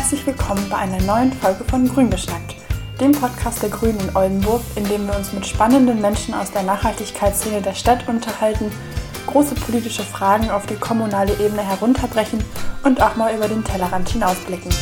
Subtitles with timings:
[0.00, 2.56] Herzlich willkommen bei einer neuen Folge von Grün geschnackt,
[3.02, 6.62] dem Podcast der Grünen in Oldenburg, in dem wir uns mit spannenden Menschen aus der
[6.62, 8.72] Nachhaltigkeitsszene der Stadt unterhalten,
[9.26, 12.42] große politische Fragen auf die kommunale Ebene herunterbrechen
[12.82, 14.72] und auch mal über den Tellerrand hinausblicken.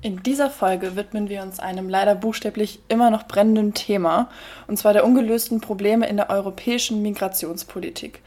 [0.00, 4.28] In dieser Folge widmen wir uns einem leider buchstäblich immer noch brennenden Thema,
[4.68, 8.22] und zwar der ungelösten Probleme in der europäischen Migrationspolitik.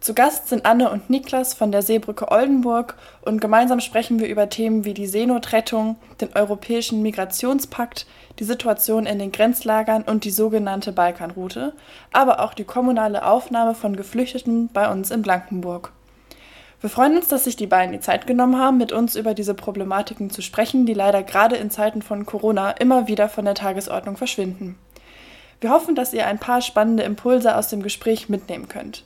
[0.00, 4.48] Zu Gast sind Anne und Niklas von der Seebrücke Oldenburg und gemeinsam sprechen wir über
[4.48, 8.06] Themen wie die Seenotrettung, den europäischen Migrationspakt,
[8.38, 11.74] die Situation in den Grenzlagern und die sogenannte Balkanroute,
[12.14, 15.92] aber auch die kommunale Aufnahme von Geflüchteten bei uns in Blankenburg.
[16.80, 19.52] Wir freuen uns, dass sich die beiden die Zeit genommen haben, mit uns über diese
[19.52, 24.16] Problematiken zu sprechen, die leider gerade in Zeiten von Corona immer wieder von der Tagesordnung
[24.16, 24.78] verschwinden.
[25.60, 29.04] Wir hoffen, dass ihr ein paar spannende Impulse aus dem Gespräch mitnehmen könnt.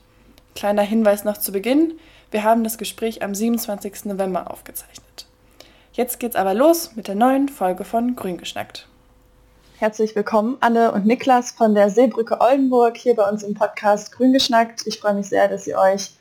[0.55, 1.94] Kleiner Hinweis noch zu Beginn.
[2.31, 4.05] Wir haben das Gespräch am 27.
[4.05, 5.27] November aufgezeichnet.
[5.94, 8.86] Jetzt geht's aber los mit der neuen Folge von Grün geschnackt.
[9.78, 14.33] Herzlich willkommen, Anne und Niklas von der Seebrücke Oldenburg hier bei uns im Podcast Grün
[14.33, 14.86] geschnackt.
[14.86, 16.12] Ich freue mich sehr, dass ihr euch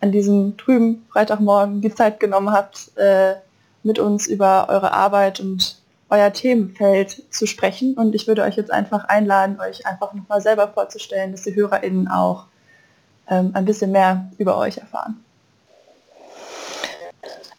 [0.00, 3.34] an diesem trüben Freitagmorgen die Zeit genommen habt, äh,
[3.82, 5.78] mit uns über eure Arbeit und
[6.10, 7.94] euer Themenfeld zu sprechen.
[7.94, 12.08] Und ich würde euch jetzt einfach einladen, euch einfach nochmal selber vorzustellen, dass die HörerInnen
[12.08, 12.46] auch
[13.28, 15.22] ähm, ein bisschen mehr über euch erfahren.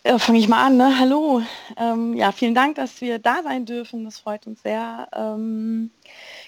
[0.06, 0.78] Ja, Fange ich mal an.
[0.78, 0.98] Ne?
[0.98, 1.42] Hallo.
[1.78, 4.06] Ähm, ja, vielen Dank, dass wir da sein dürfen.
[4.06, 5.08] Das freut uns sehr.
[5.14, 5.92] Ähm,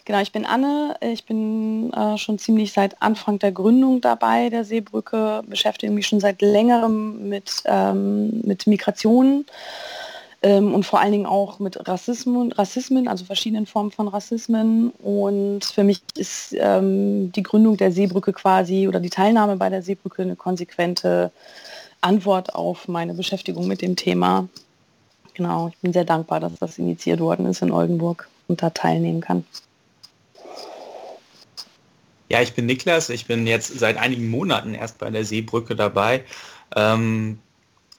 [0.05, 0.95] Genau, ich bin Anne.
[1.01, 6.19] Ich bin äh, schon ziemlich seit Anfang der Gründung dabei der Seebrücke, beschäftige mich schon
[6.19, 9.45] seit längerem mit, ähm, mit Migration
[10.41, 14.89] ähm, und vor allen Dingen auch mit Rassismen, Rassismen, also verschiedenen Formen von Rassismen.
[15.03, 19.83] Und für mich ist ähm, die Gründung der Seebrücke quasi oder die Teilnahme bei der
[19.83, 21.31] Seebrücke eine konsequente
[22.01, 24.49] Antwort auf meine Beschäftigung mit dem Thema.
[25.35, 29.21] Genau, ich bin sehr dankbar, dass das initiiert worden ist in Oldenburg und da teilnehmen
[29.21, 29.45] kann.
[32.31, 33.09] Ja, ich bin Niklas.
[33.09, 36.23] Ich bin jetzt seit einigen Monaten erst bei der Seebrücke dabei,
[36.77, 37.39] ähm,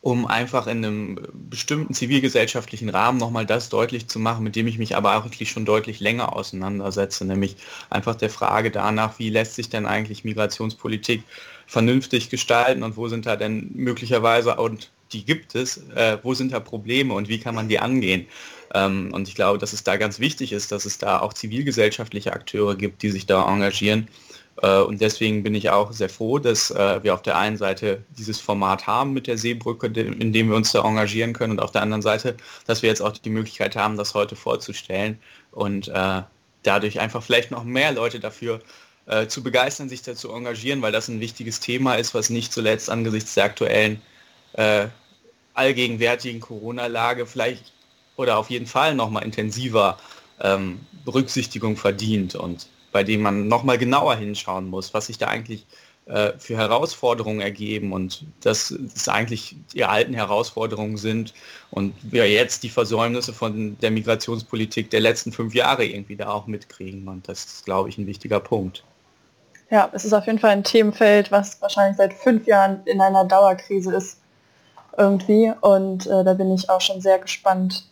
[0.00, 4.78] um einfach in einem bestimmten zivilgesellschaftlichen Rahmen nochmal das deutlich zu machen, mit dem ich
[4.78, 7.56] mich aber eigentlich schon deutlich länger auseinandersetze, nämlich
[7.91, 11.25] einfach der Frage danach, wie lässt sich denn eigentlich Migrationspolitik
[11.66, 16.53] vernünftig gestalten und wo sind da denn möglicherweise, und die gibt es, äh, wo sind
[16.53, 18.26] da Probleme und wie kann man die angehen?
[18.75, 22.33] Ähm, und ich glaube, dass es da ganz wichtig ist, dass es da auch zivilgesellschaftliche
[22.33, 24.09] Akteure gibt, die sich da engagieren.
[24.60, 28.03] Äh, und deswegen bin ich auch sehr froh, dass äh, wir auf der einen Seite
[28.16, 31.72] dieses Format haben mit der Seebrücke, in dem wir uns da engagieren können und auf
[31.72, 35.19] der anderen Seite, dass wir jetzt auch die Möglichkeit haben, das heute vorzustellen
[35.50, 36.22] und äh,
[36.62, 38.61] dadurch einfach vielleicht noch mehr Leute dafür
[39.27, 43.34] zu begeistern, sich dazu engagieren, weil das ein wichtiges Thema ist, was nicht zuletzt angesichts
[43.34, 44.00] der aktuellen
[45.55, 47.72] allgegenwärtigen Corona-Lage vielleicht
[48.17, 49.99] oder auf jeden Fall nochmal intensiver
[50.41, 55.67] ähm, Berücksichtigung verdient und bei dem man nochmal genauer hinschauen muss, was sich da eigentlich
[56.06, 61.33] äh, für Herausforderungen ergeben und dass es eigentlich die alten Herausforderungen sind
[61.71, 66.49] und wir jetzt die Versäumnisse von der Migrationspolitik der letzten fünf Jahre irgendwie da auch
[66.49, 68.83] mitkriegen und das ist, glaube ich, ein wichtiger Punkt.
[69.71, 73.25] Ja, es ist auf jeden Fall ein Themenfeld, was wahrscheinlich seit fünf Jahren in einer
[73.25, 74.19] Dauerkrise ist
[74.99, 77.87] irgendwie und äh, da bin ich auch schon sehr gespannt,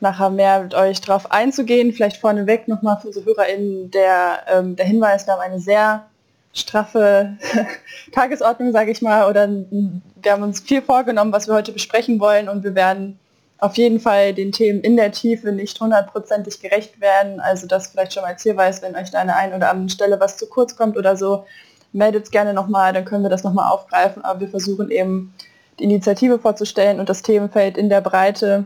[0.00, 1.92] nachher mehr mit euch drauf einzugehen.
[1.92, 6.06] Vielleicht vorneweg nochmal für unsere HörerInnen der, ähm, der Hinweis, wir haben eine sehr
[6.52, 7.36] straffe
[8.12, 12.48] Tagesordnung, sage ich mal, oder wir haben uns viel vorgenommen, was wir heute besprechen wollen
[12.48, 13.18] und wir werden
[13.58, 17.40] auf jeden Fall den Themen in der Tiefe nicht hundertprozentig gerecht werden.
[17.40, 19.90] Also das vielleicht schon mal als Hinweis, wenn euch da an der einen oder anderen
[19.90, 21.44] Stelle was zu kurz kommt oder so,
[21.92, 24.24] meldet es gerne nochmal, dann können wir das nochmal aufgreifen.
[24.24, 25.34] Aber wir versuchen eben
[25.78, 28.64] die Initiative vorzustellen und das Themenfeld in der Breite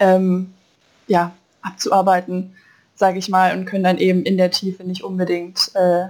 [0.00, 0.52] ähm,
[1.06, 2.54] ja, abzuarbeiten,
[2.94, 6.06] sage ich mal, und können dann eben in der Tiefe nicht unbedingt äh,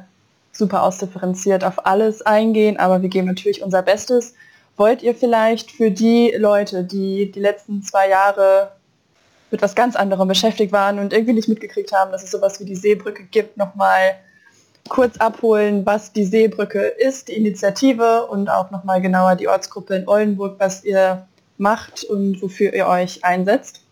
[0.52, 4.34] super ausdifferenziert auf alles eingehen, aber wir geben natürlich unser Bestes.
[4.76, 8.72] Wollt ihr vielleicht für die Leute, die die letzten zwei Jahre
[9.50, 12.64] mit was ganz anderem beschäftigt waren und irgendwie nicht mitgekriegt haben, dass es sowas wie
[12.64, 14.16] die Seebrücke gibt, nochmal
[14.88, 20.08] kurz abholen, was die Seebrücke ist, die Initiative und auch nochmal genauer die Ortsgruppe in
[20.08, 21.26] Oldenburg, was ihr
[21.58, 23.82] macht und wofür ihr euch einsetzt?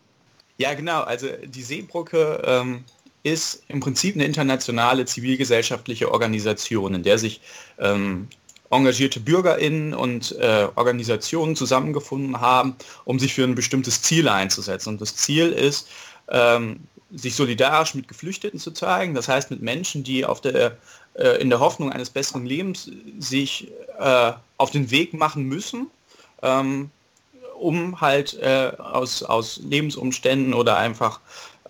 [0.58, 1.02] Ja, genau.
[1.02, 2.84] Also die Seebrücke ähm,
[3.22, 7.40] ist im Prinzip eine internationale zivilgesellschaftliche Organisation, in der sich
[7.78, 8.28] ähm,
[8.70, 14.90] engagierte BürgerInnen und äh, Organisationen zusammengefunden haben, um sich für ein bestimmtes Ziel einzusetzen.
[14.90, 15.88] Und das Ziel ist,
[16.28, 16.81] ähm,
[17.12, 20.76] sich solidarisch mit Geflüchteten zu zeigen, das heißt mit Menschen, die auf der
[21.14, 25.87] äh, in der Hoffnung eines besseren Lebens sich äh, auf den Weg machen müssen,
[26.43, 26.90] ähm,
[27.59, 31.21] um halt äh, aus, aus Lebensumständen oder einfach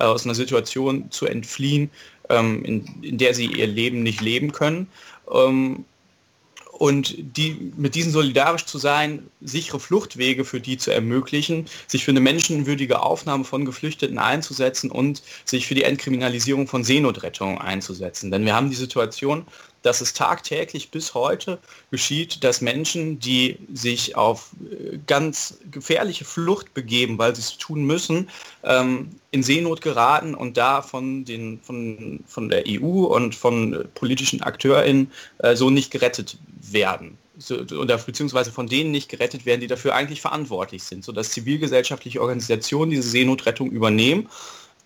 [0.01, 1.91] äh, aus einer Situation zu entfliehen,
[2.29, 4.89] ähm, in, in, der sie ihr Leben nicht leben können.
[5.33, 5.85] Ähm,
[6.73, 12.11] und die, mit diesen solidarisch zu sein, sichere Fluchtwege für die zu ermöglichen, sich für
[12.11, 18.33] eine menschenwürdige Aufnahme von Geflüchteten einzusetzen und sich für die Entkriminalisierung von Seenotrettung einzusetzen.
[18.33, 19.47] Denn wir haben die Situation,
[19.85, 21.59] dass es tagtäglich bis heute
[21.91, 27.85] geschieht, dass Menschen, die sich auf äh, ganz gefährliche Flucht begeben, weil sie es tun
[27.85, 28.31] müssen,
[28.63, 34.43] ähm, in Seenot geraten und da von, den, von, von der EU und von politischen
[34.43, 37.19] AkteurInnen äh, so nicht gerettet werden.
[37.37, 42.23] So, oder beziehungsweise von denen nicht gerettet werden, die dafür eigentlich verantwortlich sind, sodass zivilgesellschaftliche
[42.23, 44.31] Organisationen diese Seenotrettung übernehmen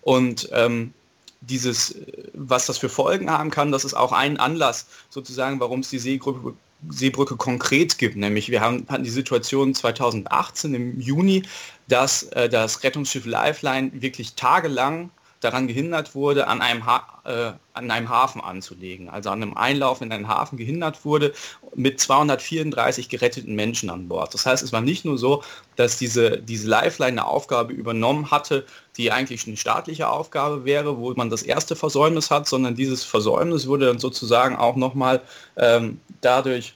[0.01, 0.93] und ähm,
[1.41, 1.95] dieses,
[2.33, 5.99] was das für Folgen haben kann, das ist auch ein Anlass sozusagen, warum es die
[5.99, 6.53] Seebrücke,
[6.89, 8.15] Seebrücke konkret gibt.
[8.15, 11.43] Nämlich wir haben, hatten die Situation 2018 im Juni,
[11.87, 15.09] dass äh, das Rettungsschiff Lifeline wirklich tagelang
[15.39, 20.01] daran gehindert wurde, an einem, ha äh, an einem Hafen anzulegen, also an einem Einlauf
[20.01, 21.33] in einen Hafen gehindert wurde
[21.75, 24.33] mit 234 geretteten Menschen an Bord.
[24.33, 25.43] Das heißt, es war nicht nur so,
[25.77, 28.65] dass diese, diese Lifeline eine Aufgabe übernommen hatte,
[28.97, 33.67] die eigentlich eine staatliche Aufgabe wäre, wo man das erste Versäumnis hat, sondern dieses Versäumnis
[33.67, 35.21] wurde dann sozusagen auch nochmal
[35.55, 36.73] ähm, dadurch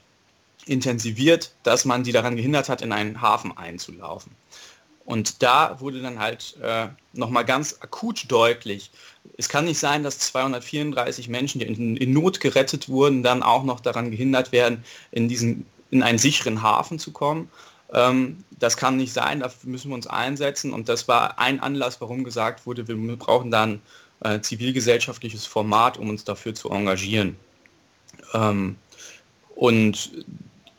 [0.65, 4.31] intensiviert, dass man die daran gehindert hat, in einen Hafen einzulaufen.
[5.05, 8.89] Und da wurde dann halt äh, nochmal ganz akut deutlich,
[9.37, 13.63] es kann nicht sein, dass 234 Menschen, die in, in, Not gerettet wurden, dann auch
[13.63, 17.49] noch daran gehindert werden, in, diesen, in einen sicheren Hafen zu kommen.
[17.93, 20.73] Ähm, das kann nicht sein, dafür müssen wir uns einsetzen.
[20.73, 23.81] Und das war ein Anlass, warum gesagt wurde, wir brauchen dann
[24.21, 27.35] äh, zivilgesellschaftliches Format, um uns dafür zu engagieren.
[28.33, 28.75] Ähm,
[29.55, 30.11] und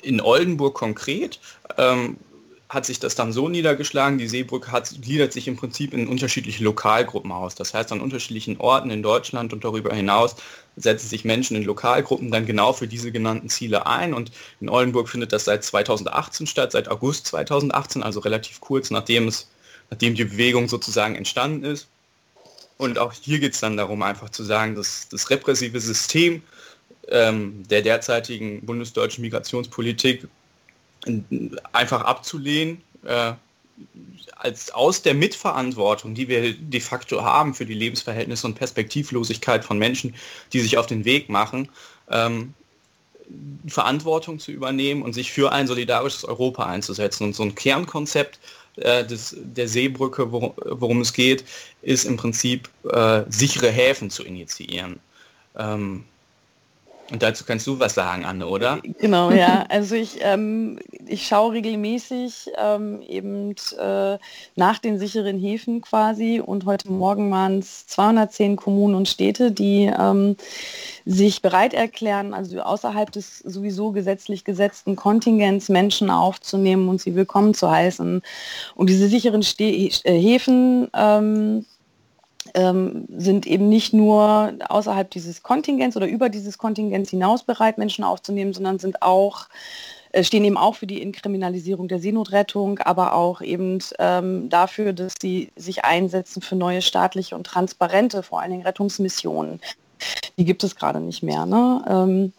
[0.03, 1.41] in Oldenburg konkret
[1.79, 2.19] ähm,
[2.75, 6.65] hat sich das dann so niedergeschlagen, die Seebrücke hat, gliedert sich im Prinzip in unterschiedliche
[6.65, 7.55] Lokalgruppen aus.
[7.55, 10.37] Das heißt, an unterschiedlichen Orten in Deutschland und darüber hinaus
[10.77, 14.13] setzen sich Menschen in Lokalgruppen dann genau für diese genannten Ziele ein.
[14.13, 19.29] Und in Oldenburg findet das seit 2018 statt, seit August 2018, also relativ kurz nachdem,
[19.29, 19.49] es,
[19.91, 21.87] nachdem die Bewegung sozusagen entstanden ist.
[22.77, 26.43] Und auch hier geht es dann darum, einfach zu sagen, dass das repressive System
[27.09, 30.27] ähm, der derzeitigen bundesdeutschen Migrationspolitik
[31.73, 33.33] einfach abzulehnen, äh,
[34.37, 39.79] als aus der Mitverantwortung, die wir de facto haben für die Lebensverhältnisse und Perspektivlosigkeit von
[39.79, 40.15] Menschen,
[40.53, 41.69] die sich auf den Weg machen,
[42.11, 42.55] ähm,
[43.67, 47.25] Verantwortung zu übernehmen und sich für ein solidarisches Europa einzusetzen.
[47.25, 48.39] Und so ein Kernkonzept
[48.77, 51.45] äh, des, der Seebrücke, wor worum es geht,
[51.83, 55.01] ist im Prinzip äh, sichere Häfen zu initiieren.
[55.57, 56.05] Ähm,
[57.11, 58.81] und dazu kannst du was sagen, Anne, oder?
[58.99, 59.65] Genau, ja.
[59.75, 64.19] Also ich, ähm, ich schaue regelmäßig ähm, eben äh,
[64.57, 69.93] nach den sicheren Häfen quasi und heute Morgen waren es 210 Kommunen und Städte, die
[69.99, 70.37] ähm,
[71.05, 77.55] sich bereit erklären, also außerhalb des sowieso gesetzlich gesetzten Kontingents Menschen aufzunehmen und sie willkommen
[77.55, 78.23] zu heißen.
[78.75, 80.89] Und diese sicheren Ste äh, Häfen
[82.55, 88.05] ähm, sind eben nicht nur außerhalb dieses Kontingents oder über dieses Kontingents hinaus bereit, Menschen
[88.05, 89.49] aufzunehmen, sondern sind auch
[90.13, 95.15] äh, stehen eben auch für die Inkriminalisierung der Seenotrettung, aber auch eben ähm, dafür, dass
[95.21, 99.61] sie sich einsetzen für neue staatliche und transparente, vor allen Dingen Rettungsmissionen.
[100.39, 101.47] Die gibt es gerade nicht mehr.
[101.47, 101.85] Ne?
[101.89, 102.33] Ähm,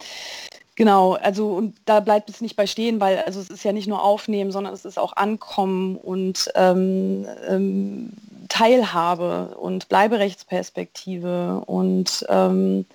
[0.77, 3.87] Genau, also und da bleibt es nicht bei stehen, weil also es ist ja nicht
[3.87, 8.11] nur aufnehmen, sondern es ist auch ankommen und ähm, ähm,
[8.49, 12.85] Teilhabe und Bleiberechtsperspektive und ähm,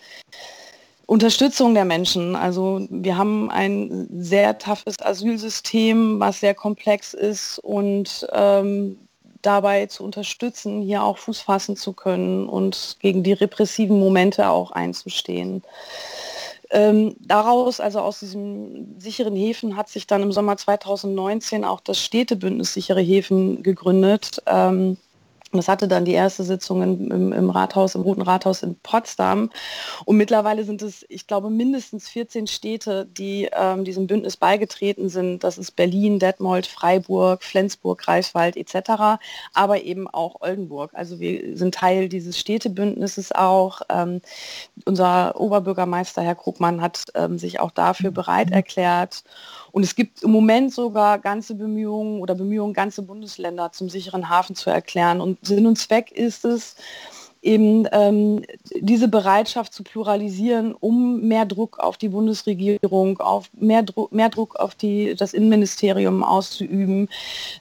[1.07, 2.37] Unterstützung der Menschen.
[2.37, 8.97] Also wir haben ein sehr toughes Asylsystem, was sehr komplex ist und ähm,
[9.43, 14.71] dabei zu unterstützen, hier auch Fuß fassen zu können und gegen die repressiven Momente auch
[14.71, 15.63] einzustehen.
[16.71, 21.99] Ähm, daraus, also aus diesen sicheren Häfen, hat sich dann im Sommer 2019 auch das
[21.99, 24.41] Städtebündnis sichere Häfen gegründet.
[24.47, 24.97] Ähm,
[25.53, 29.51] das hatte dann die erste Sitzung im, im, Rathaus, im Roten Rathaus in Potsdam.
[30.05, 35.43] Und mittlerweile sind es, ich glaube, mindestens 14 Städte, die ähm, diesem Bündnis beigetreten sind.
[35.43, 39.21] Das ist Berlin, Detmold, Freiburg, Flensburg, Greifswald etc.,
[39.53, 40.91] aber eben auch Oldenburg.
[40.95, 43.83] Also wir sind Teil dieses Städtebündnisses auch.
[43.89, 44.21] Ähm,
[44.85, 49.25] unser Oberbürgermeister, Herr Krugmann, hat ähm, sich auch dafür bereit erklärt.
[49.73, 54.55] Und es gibt im Moment sogar ganze Bemühungen oder Bemühungen, ganze Bundesländer zum sicheren Hafen
[54.55, 55.21] zu erklären.
[55.21, 56.77] Und Sinn und Zweck ist es,
[57.43, 58.45] eben ähm,
[58.81, 64.57] diese Bereitschaft zu pluralisieren, um mehr Druck auf die Bundesregierung, auf mehr, Dru mehr Druck
[64.57, 67.09] auf die, das Innenministerium auszuüben,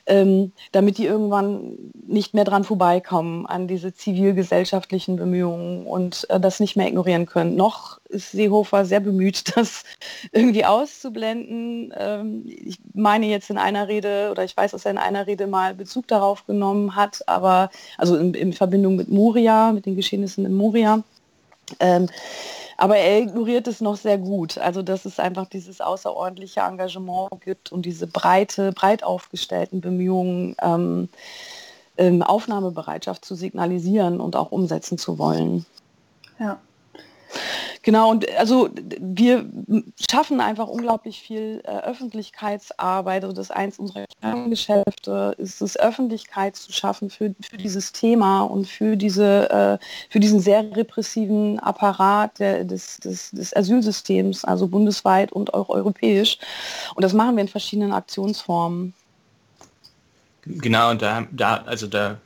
[0.06, 6.60] ähm, damit die irgendwann nicht mehr dran vorbeikommen an diese zivilgesellschaftlichen Bemühungen und äh, das
[6.60, 7.56] nicht mehr ignorieren können.
[7.56, 9.84] Noch ist Seehofer sehr bemüht, das
[10.32, 11.94] irgendwie auszublenden.
[11.96, 15.48] Ähm, ich meine jetzt in einer Rede, oder ich weiß, dass er in einer Rede
[15.48, 20.46] mal Bezug darauf genommen hat, aber also in, in Verbindung mit Moria, mit den Geschehnissen
[20.46, 21.04] in Moria.
[21.80, 22.08] Ähm,
[22.78, 24.58] aber er ignoriert es noch sehr gut.
[24.58, 31.10] Also dass es einfach dieses außerordentliche Engagement gibt und diese breite, breit aufgestellten Bemühungen, ähm,
[31.98, 35.66] ähm, Aufnahmebereitschaft zu signalisieren und auch umsetzen zu wollen.
[36.40, 36.60] Ja.
[37.84, 38.70] Genau, und also
[39.00, 39.46] wir
[40.10, 43.24] schaffen einfach unglaublich viel äh, Öffentlichkeitsarbeit.
[43.24, 48.68] Also das eins unserer Kerngeschäfte ist es, Öffentlichkeit zu schaffen für, für dieses Thema und
[48.68, 55.32] für, diese, äh, für diesen sehr repressiven Apparat der, des, des, des Asylsystems, also bundesweit
[55.32, 56.38] und auch europäisch.
[56.96, 58.94] Und das machen wir in verschiedenen Aktionsformen.
[60.46, 62.18] Genau, und da, da, also da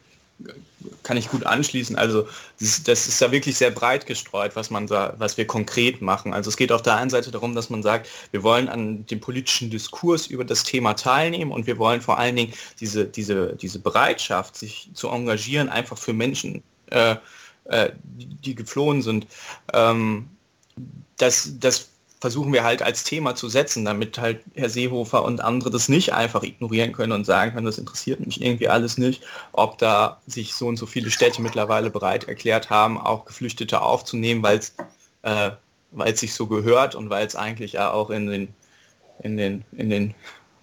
[1.03, 1.95] kann ich gut anschließen.
[1.95, 2.27] Also
[2.59, 6.33] das, ist ja wirklich sehr breit gestreut, was man da, was wir konkret machen.
[6.33, 9.19] Also es geht auf der einen Seite darum, dass man sagt, wir wollen an dem
[9.19, 13.79] politischen Diskurs über das Thema teilnehmen und wir wollen vor allen Dingen diese, diese, diese
[13.79, 17.15] Bereitschaft, sich zu engagieren, einfach für Menschen, äh,
[17.65, 19.27] äh, die, die, geflohen sind.
[19.73, 20.29] Ähm,
[21.17, 21.89] das, das
[22.23, 26.13] versuchen wir halt als Thema zu setzen, damit halt Herr Seehofer und andere das nicht
[26.13, 30.53] einfach ignorieren können und sagen können, das interessiert mich irgendwie alles nicht, ob da sich
[30.53, 34.73] so und so viele Städte mittlerweile bereit erklärt haben, auch Geflüchtete aufzunehmen, weil es
[35.23, 35.51] äh,
[35.91, 38.47] weil es sich so gehört und weil es eigentlich ja auch in den,
[39.21, 40.15] in den, in den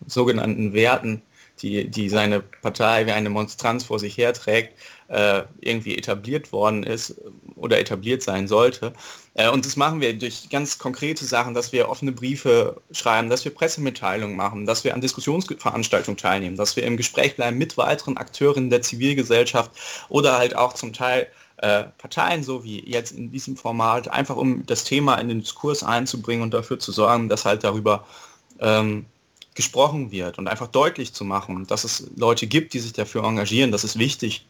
[0.07, 1.21] sogenannten Werten,
[1.61, 7.21] die, die seine Partei wie eine Monstranz vor sich herträgt, äh, irgendwie etabliert worden ist
[7.61, 8.93] oder etabliert sein sollte.
[9.35, 13.45] Äh, und das machen wir durch ganz konkrete Sachen, dass wir offene Briefe schreiben, dass
[13.45, 18.17] wir Pressemitteilungen machen, dass wir an Diskussionsveranstaltungen teilnehmen, dass wir im Gespräch bleiben mit weiteren
[18.17, 19.71] Akteuren der Zivilgesellschaft
[20.09, 24.65] oder halt auch zum Teil äh, Parteien, so wie jetzt in diesem Format, einfach um
[24.67, 28.07] das Thema in den Diskurs einzubringen und dafür zu sorgen, dass halt darüber
[28.61, 29.07] ähm,
[29.55, 33.73] gesprochen wird und einfach deutlich zu machen, dass es Leute gibt, die sich dafür engagieren,
[33.73, 34.47] dass es wichtig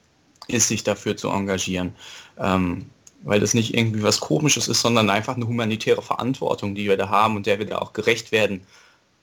[0.46, 1.94] ist, sich dafür zu engagieren.
[2.38, 2.86] Ähm,
[3.22, 7.08] weil das nicht irgendwie was Komisches ist, sondern einfach eine humanitäre Verantwortung, die wir da
[7.08, 8.62] haben und der wir da auch gerecht werden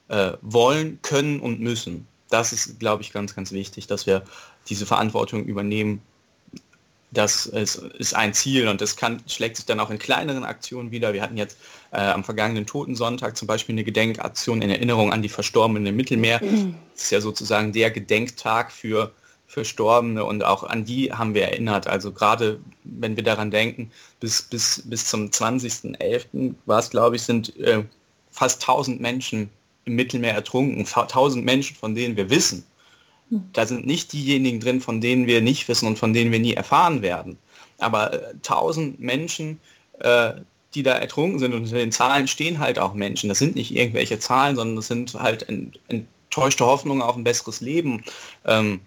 [0.10, 2.08] äh, wollen, können und müssen.
[2.30, 4.24] Das ist, glaube ich, ganz, ganz wichtig, dass wir
[4.70, 6.02] diese Verantwortung übernehmen.
[7.12, 10.92] Das ist, ist ein Ziel und das kann, schlägt sich dann auch in kleineren Aktionen
[10.92, 11.14] wieder.
[11.14, 11.58] Wir hatten jetzt
[11.92, 16.40] äh, am vergangenen Totensonntag zum Beispiel eine Gedenkaktion in Erinnerung an die Verstorbenen im Mittelmeer.
[16.94, 19.14] Das ist ja sozusagen der Gedenktag für
[19.48, 21.88] Verstorbene und auch an die haben wir erinnert.
[21.88, 26.54] Also gerade wenn wir daran denken, bis, bis, bis zum 20.11.
[26.66, 27.84] war es, glaube ich, sind äh,
[28.30, 29.50] fast 1000 Menschen
[29.86, 30.86] im Mittelmeer ertrunken.
[30.86, 32.66] 1000 Menschen, von denen wir wissen.
[33.30, 33.50] Hm.
[33.54, 36.54] Da sind nicht diejenigen drin, von denen wir nicht wissen und von denen wir nie
[36.54, 37.38] erfahren werden.
[37.78, 39.62] Aber äh, 1000 Menschen,
[40.00, 40.34] äh,
[40.74, 43.30] die da ertrunken sind und in den Zahlen stehen halt auch Menschen.
[43.30, 45.48] Das sind nicht irgendwelche Zahlen, sondern das sind halt
[45.88, 48.04] enttäuschte Hoffnungen auf ein besseres Leben.
[48.46, 48.82] Ähm,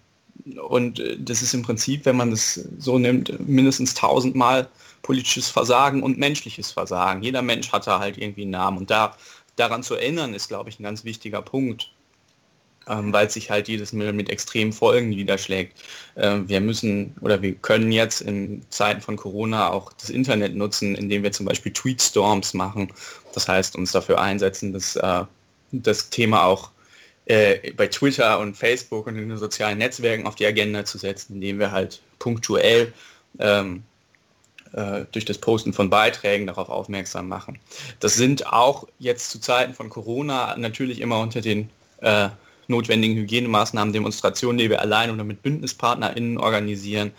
[0.67, 4.67] und äh, das ist im Prinzip, wenn man das so nimmt, mindestens tausendmal
[5.01, 7.23] politisches Versagen und menschliches Versagen.
[7.23, 8.77] Jeder Mensch hat da halt irgendwie einen Namen.
[8.77, 9.15] Und da
[9.55, 11.91] daran zu erinnern, ist, glaube ich, ein ganz wichtiger Punkt,
[12.87, 15.77] ähm, weil sich halt jedes Mal mit extremen Folgen niederschlägt.
[16.15, 20.95] Ähm, wir müssen oder wir können jetzt in Zeiten von Corona auch das Internet nutzen,
[20.95, 22.91] indem wir zum Beispiel Tweetstorms machen.
[23.33, 25.23] Das heißt, uns dafür einsetzen, dass äh,
[25.71, 26.71] das Thema auch
[27.31, 31.35] äh, bei Twitter und Facebook und in den sozialen Netzwerken auf die Agenda zu setzen,
[31.35, 32.91] indem wir halt punktuell
[33.39, 33.83] ähm,
[34.73, 37.57] äh, durch das Posten von Beiträgen darauf aufmerksam machen.
[38.01, 41.69] Das sind auch jetzt zu Zeiten von Corona natürlich immer unter den
[42.01, 42.27] äh,
[42.67, 47.13] notwendigen Hygienemaßnahmen, Demonstrationen, die wir allein oder mit BündnispartnerInnen organisieren,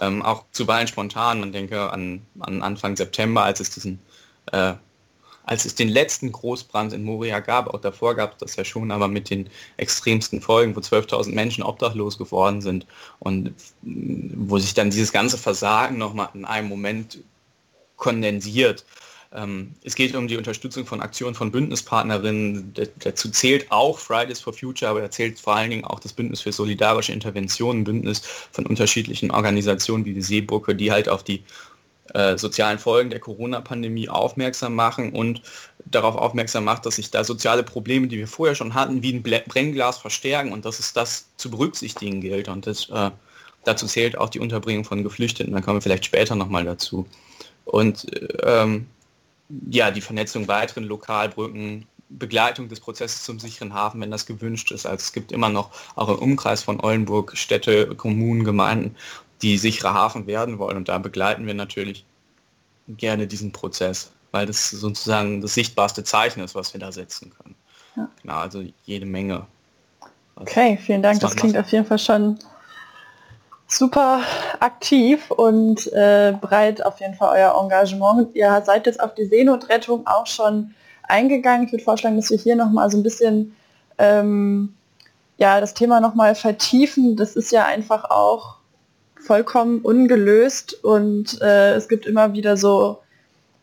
[0.00, 1.40] ähm, auch zuweilen spontan.
[1.40, 3.98] Man denke an, an Anfang September, als es diesen
[4.52, 4.74] äh,
[5.46, 8.90] als es den letzten Großbrand in Moria gab, auch davor gab es das ja schon,
[8.90, 12.86] aber mit den extremsten Folgen, wo 12.000 Menschen obdachlos geworden sind
[13.20, 17.18] und wo sich dann dieses ganze Versagen nochmal in einem Moment
[17.96, 18.84] kondensiert.
[19.32, 22.74] Ähm, es geht um die Unterstützung von Aktionen von Bündnispartnerinnen.
[22.98, 26.40] Dazu zählt auch Fridays for Future, aber da zählt vor allen Dingen auch das Bündnis
[26.40, 31.44] für solidarische Interventionen, Bündnis von unterschiedlichen Organisationen wie die Seebrücke, die halt auf die
[32.14, 35.42] äh, sozialen Folgen der Corona-Pandemie aufmerksam machen und
[35.84, 39.22] darauf aufmerksam macht, dass sich da soziale Probleme, die wir vorher schon hatten, wie ein
[39.22, 42.48] Brennglas verstärken und dass es das zu berücksichtigen gilt.
[42.48, 43.10] Und das, äh,
[43.64, 47.06] dazu zählt auch die Unterbringung von Geflüchteten, da kommen wir vielleicht später nochmal dazu.
[47.64, 48.06] Und
[48.42, 48.86] ähm,
[49.70, 54.86] ja, die Vernetzung weiteren Lokalbrücken, Begleitung des Prozesses zum sicheren Hafen, wenn das gewünscht ist.
[54.86, 58.94] Also es gibt immer noch auch im Umkreis von Oldenburg Städte, Kommunen, Gemeinden,
[59.42, 60.76] die sichere Hafen werden wollen.
[60.76, 62.04] Und da begleiten wir natürlich
[62.88, 67.54] gerne diesen Prozess, weil das sozusagen das sichtbarste Zeichen ist, was wir da setzen können.
[67.96, 68.08] Ja.
[68.22, 69.46] Genau, also jede Menge.
[70.36, 71.20] Okay, vielen Dank.
[71.20, 72.38] Das klingt auf jeden Fall schon
[73.66, 74.20] super
[74.60, 78.34] aktiv und äh, breit auf jeden Fall euer Engagement.
[78.34, 80.74] Ihr seid jetzt auf die Seenotrettung auch schon
[81.04, 81.66] eingegangen.
[81.66, 83.56] Ich würde vorschlagen, dass wir hier nochmal so ein bisschen
[83.98, 84.74] ähm,
[85.38, 87.16] ja, das Thema nochmal vertiefen.
[87.16, 88.55] Das ist ja einfach auch
[89.26, 92.98] vollkommen ungelöst und äh, es gibt immer wieder so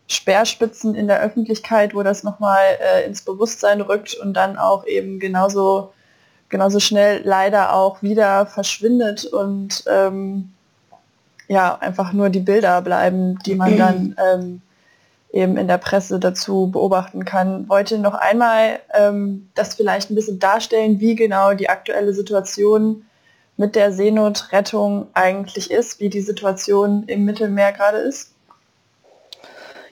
[0.06, 5.18] Speerspitzen in der Öffentlichkeit, wo das nochmal äh, ins Bewusstsein rückt und dann auch eben
[5.18, 5.92] genauso,
[6.50, 10.52] genauso schnell leider auch wieder verschwindet und ähm,
[11.48, 14.60] ja, einfach nur die Bilder bleiben, die man dann ähm,
[15.32, 17.68] eben in der Presse dazu beobachten kann.
[17.68, 23.04] Wollte noch einmal ähm, das vielleicht ein bisschen darstellen, wie genau die aktuelle Situation
[23.56, 28.34] mit der Seenotrettung eigentlich ist, wie die Situation im Mittelmeer gerade ist?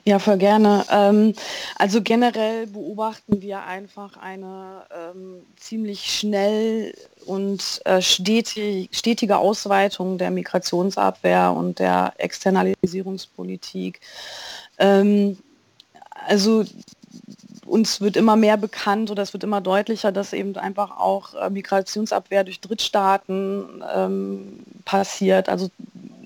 [0.05, 0.83] Ja, voll gerne.
[0.91, 1.33] Ähm,
[1.77, 6.93] also generell beobachten wir einfach eine ähm, ziemlich schnell
[7.25, 14.01] und äh, stetig, stetige Ausweitung der Migrationsabwehr und der Externalisierungspolitik.
[14.77, 15.37] Ähm,
[16.27, 16.65] also
[17.65, 21.49] uns wird immer mehr bekannt oder es wird immer deutlicher, dass eben einfach auch äh,
[21.49, 25.49] Migrationsabwehr durch Drittstaaten ähm, passiert.
[25.49, 25.69] Also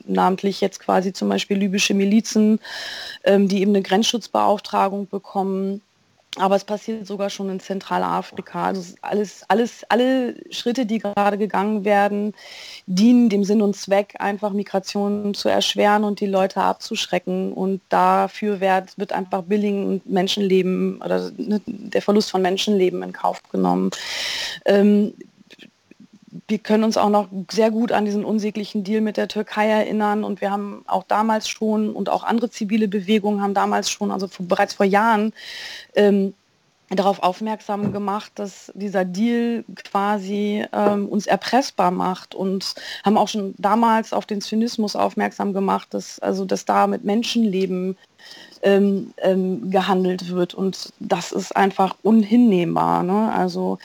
[0.06, 2.60] namentlich jetzt quasi zum Beispiel libysche Milizen,
[3.24, 5.82] ähm, die eben eine Grenzschutzbeauftragung bekommen
[6.39, 8.65] aber es passiert sogar schon in Zentralafrika.
[8.65, 12.33] Also alles, alles, alle Schritte, die gerade gegangen werden,
[12.85, 17.53] dienen dem Sinn und Zweck, einfach Migration zu erschweren und die Leute abzuschrecken.
[17.53, 23.42] Und dafür wird, wird einfach billigen Menschenleben oder ne, der Verlust von Menschenleben in Kauf
[23.51, 23.92] genommen.
[24.66, 25.14] Ähm,
[26.48, 30.24] wir können uns auch noch sehr gut an diesen unsäglichen Deal mit der Türkei erinnern.
[30.24, 34.28] Und wir haben auch damals schon und auch andere zivile Bewegungen haben damals schon, also
[34.40, 35.34] bereits vor Jahren,
[35.96, 36.34] ähm,
[36.90, 43.54] darauf aufmerksam gemacht, dass dieser Deal quasi ähm, uns erpressbar macht und haben auch schon
[43.58, 47.98] damals auf den Zynismus aufmerksam gemacht, dass also dass da mit Menschenleben
[48.63, 50.53] ähm, ähm, gehandelt wird.
[50.53, 53.03] Und das ist einfach unhinnehmbar.
[53.03, 53.31] Ne?
[53.31, 53.77] Also,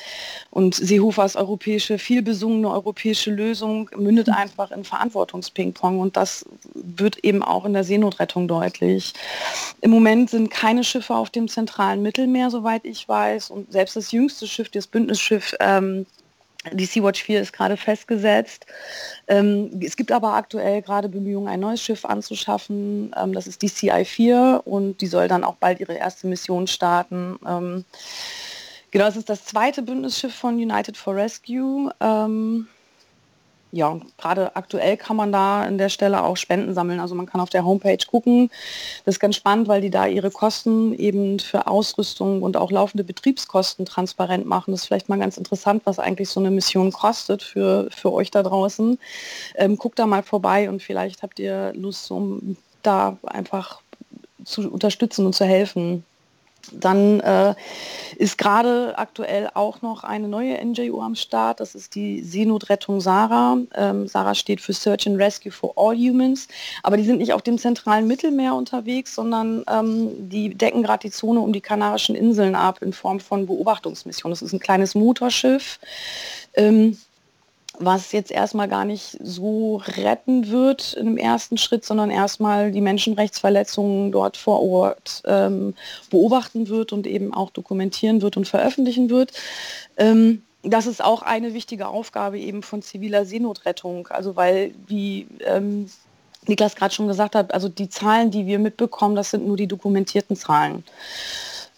[0.51, 4.35] und Seehofers europäische, vielbesungene europäische Lösung mündet mhm.
[4.35, 9.15] einfach in Verantwortungspingpong und das wird eben auch in der Seenotrettung deutlich.
[9.81, 13.51] Im Moment sind keine Schiffe auf dem zentralen Mittelmeer, soweit ich weiß.
[13.51, 16.07] Und selbst das jüngste Schiff, das Bündnisschiff ähm,
[16.71, 18.67] die Sea-Watch 4 ist gerade festgesetzt.
[19.27, 23.13] Ähm, es gibt aber aktuell gerade Bemühungen, ein neues Schiff anzuschaffen.
[23.17, 27.39] Ähm, das ist die CI4 und die soll dann auch bald ihre erste Mission starten.
[27.47, 27.85] Ähm,
[28.93, 31.93] genau, es ist das zweite Bündnisschiff von United for Rescue.
[32.01, 32.69] Ähm,
[33.73, 37.01] ja, gerade aktuell kann man da an der Stelle auch Spenden sammeln.
[37.01, 38.51] Also man kann auf der Homepage gucken.
[39.07, 43.03] Das ist ganz spannend, weil die da ihre Kosten eben für Ausrüstung und auch laufende
[43.03, 44.73] Betriebskosten transparent machen.
[44.73, 48.31] Das ist vielleicht mal ganz interessant, was eigentlich so eine Mission kostet für, für euch
[48.31, 48.99] da draußen.
[49.55, 53.81] Ähm, guckt da mal vorbei und vielleicht habt ihr Lust, um da einfach
[54.45, 56.05] zu unterstützen und zu helfen.
[56.71, 57.55] Dann äh,
[58.17, 61.61] ist gerade aktuell auch noch eine neue NGO am Start.
[61.61, 63.59] Das ist die Seenotrettung Sarah.
[63.75, 66.49] Ähm, Sarah steht für Search and Rescue for All Humans.
[66.83, 71.11] Aber die sind nicht auf dem zentralen Mittelmeer unterwegs, sondern ähm, die decken gerade die
[71.11, 74.33] Zone um die Kanarischen Inseln ab in Form von Beobachtungsmissionen.
[74.33, 75.79] Das ist ein kleines Motorschiff.
[76.55, 76.97] Ähm,
[77.79, 84.13] was jetzt erstmal gar nicht so retten wird im ersten Schritt, sondern erstmal die Menschenrechtsverletzungen
[84.13, 85.75] dort vor Ort ähm,
[86.11, 89.33] beobachten wird und eben auch dokumentieren wird und veröffentlichen wird.
[89.97, 95.91] Ähm, das ist auch eine wichtige Aufgabe eben von ziviler Seenotrettung, also weil wie ähm,
[96.47, 99.67] Niklas gerade schon gesagt hat, also die Zahlen, die wir mitbekommen, das sind nur die
[99.67, 100.85] dokumentierten Zahlen.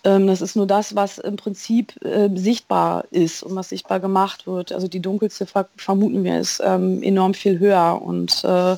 [0.04, 4.46] Ähm, das ist nur das, was im Prinzip äh, sichtbar ist und was sichtbar gemacht
[4.46, 4.72] wird.
[4.72, 8.00] Also die Dunkelziffer, vermuten wir, ist ähm, enorm viel höher.
[8.02, 8.76] Und äh,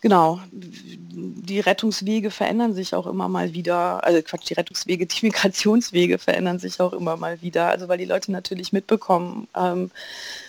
[0.00, 4.02] genau, die Rettungswege verändern sich auch immer mal wieder.
[4.04, 7.68] Also Quatsch, die Rettungswege, die Migrationswege verändern sich auch immer mal wieder.
[7.68, 9.92] Also weil die Leute natürlich mitbekommen, ähm,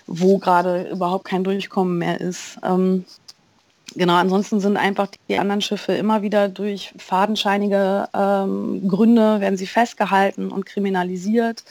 [0.07, 2.57] wo gerade überhaupt kein Durchkommen mehr ist.
[2.63, 3.05] Ähm,
[3.97, 9.67] Genau, ansonsten sind einfach die anderen Schiffe immer wieder durch fadenscheinige ähm, Gründe werden sie
[9.67, 11.63] festgehalten und kriminalisiert.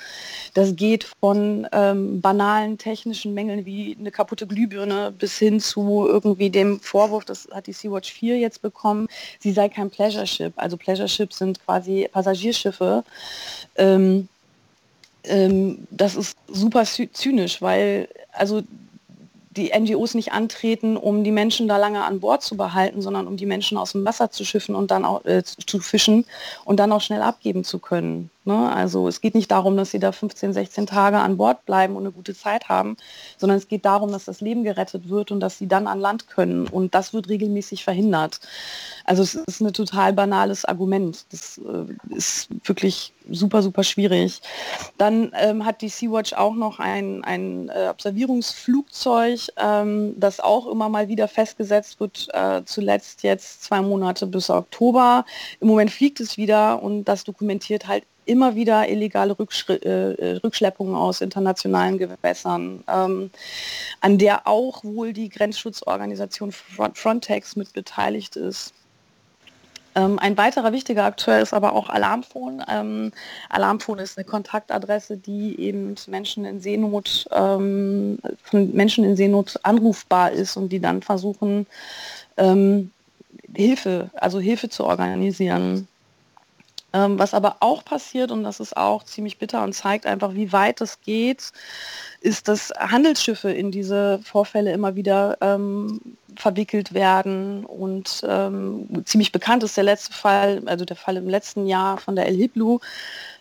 [0.54, 6.48] Das geht von ähm, banalen technischen Mängeln wie eine kaputte Glühbirne bis hin zu irgendwie
[6.48, 9.06] dem Vorwurf, das hat die Sea-Watch 4 jetzt bekommen,
[9.38, 10.54] sie sei kein Pleasure Ship.
[10.56, 13.04] Also Pleasure Ships sind quasi Passagierschiffe.
[13.76, 14.28] Ähm,
[15.24, 18.62] ähm das ist super zynisch, weil also
[19.56, 23.36] die NGOs nicht antreten, um die Menschen da lange an Bord zu behalten, sondern um
[23.36, 26.24] die Menschen aus dem Wasser zu schiffen und dann auch äh, zu fischen
[26.64, 28.30] und dann auch schnell abgeben zu können.
[28.44, 28.70] Ne?
[28.72, 32.02] Also es geht nicht darum, dass sie da 15, 16 Tage an Bord bleiben und
[32.02, 32.96] eine gute Zeit haben,
[33.38, 36.28] sondern es geht darum, dass das Leben gerettet wird und dass sie dann an Land
[36.28, 36.66] können.
[36.66, 38.40] Und das wird regelmäßig verhindert.
[39.04, 41.24] Also es ist ein total banales Argument.
[41.32, 44.42] Das äh, ist wirklich super, super schwierig.
[44.98, 50.88] Dann ähm, hat die Sea-Watch auch noch ein, ein äh, Observierungsflugzeug, ähm, das auch immer
[50.88, 55.24] mal wieder festgesetzt wird, äh, zuletzt jetzt zwei Monate bis Oktober.
[55.60, 60.36] Im Moment fliegt es wieder und das dokumentiert halt immer wieder illegale Rückschri äh, äh,
[60.36, 63.30] Rückschleppungen aus internationalen Gewässern, ähm,
[64.00, 68.72] an der auch wohl die Grenzschutzorganisation Frontex mit beteiligt ist.
[69.96, 72.62] Ähm, ein weiterer wichtiger Akteur ist aber auch Alarmphone.
[72.68, 73.12] Ähm,
[73.48, 80.32] Alarmphone ist eine Kontaktadresse, die eben Menschen in Seenot, ähm, von Menschen in Seenot anrufbar
[80.32, 81.66] ist und die dann versuchen,
[82.36, 82.90] ähm,
[83.54, 85.86] Hilfe, also Hilfe zu organisieren.
[86.94, 90.52] Ähm, was aber auch passiert, und das ist auch ziemlich bitter und zeigt einfach, wie
[90.52, 91.50] weit es geht,
[92.20, 96.00] ist, dass Handelsschiffe in diese Vorfälle immer wieder ähm,
[96.36, 97.64] verwickelt werden.
[97.66, 102.14] Und ähm, ziemlich bekannt ist der letzte Fall, also der Fall im letzten Jahr von
[102.14, 102.78] der El Hiblu,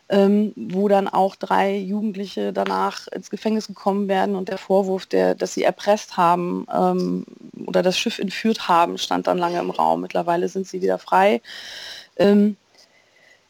[0.10, 5.36] ähm, wo dann auch drei Jugendliche danach ins Gefängnis gekommen werden und der Vorwurf, der,
[5.36, 7.26] dass sie erpresst haben ähm,
[7.68, 10.02] oder das Schiff entführt haben, stand dann lange im Raum.
[10.02, 11.42] Mittlerweile sind sie wieder frei.
[12.18, 12.58] Ähm,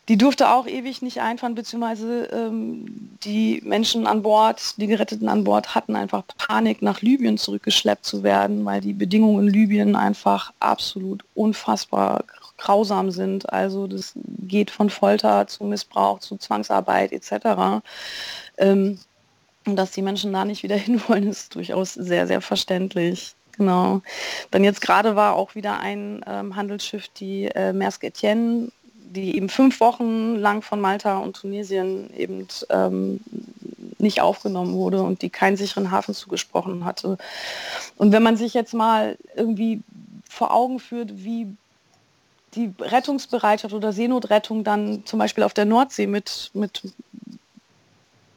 [0.10, 5.46] die durfte auch ewig nicht einfahren, beziehungsweise ähm, die Menschen an Bord, die Geretteten an
[5.46, 10.52] Bord hatten einfach Panik, nach Libyen zurückgeschleppt zu werden, weil die Bedingungen in Libyen einfach
[10.60, 12.26] absolut unfassbar
[12.58, 13.52] grausam sind.
[13.52, 17.82] Also das geht von Folter zu Missbrauch, zu Zwangsarbeit etc.
[18.58, 19.00] Ähm,
[19.66, 23.36] und dass die Menschen da nicht wieder hinwollen, ist durchaus sehr, sehr verständlich.
[23.54, 24.02] Genau.
[24.52, 28.72] Dann jetzt gerade war auch wieder ein ähm, Handelsschiff, die äh, Maersk Etienne,
[29.13, 33.19] die eben fünf Wochen lang von Malta und Tunesien eben ähm,
[33.99, 37.17] nicht aufgenommen wurde und die keinen sicheren Hafen zugesprochen hatte.
[37.97, 39.82] Und wenn man sich jetzt mal irgendwie
[40.30, 41.47] vor Augen führt, wie
[42.56, 46.82] die Rettungsbereitschaft oder Seenotrettung dann zum Beispiel auf der Nordsee mit, mit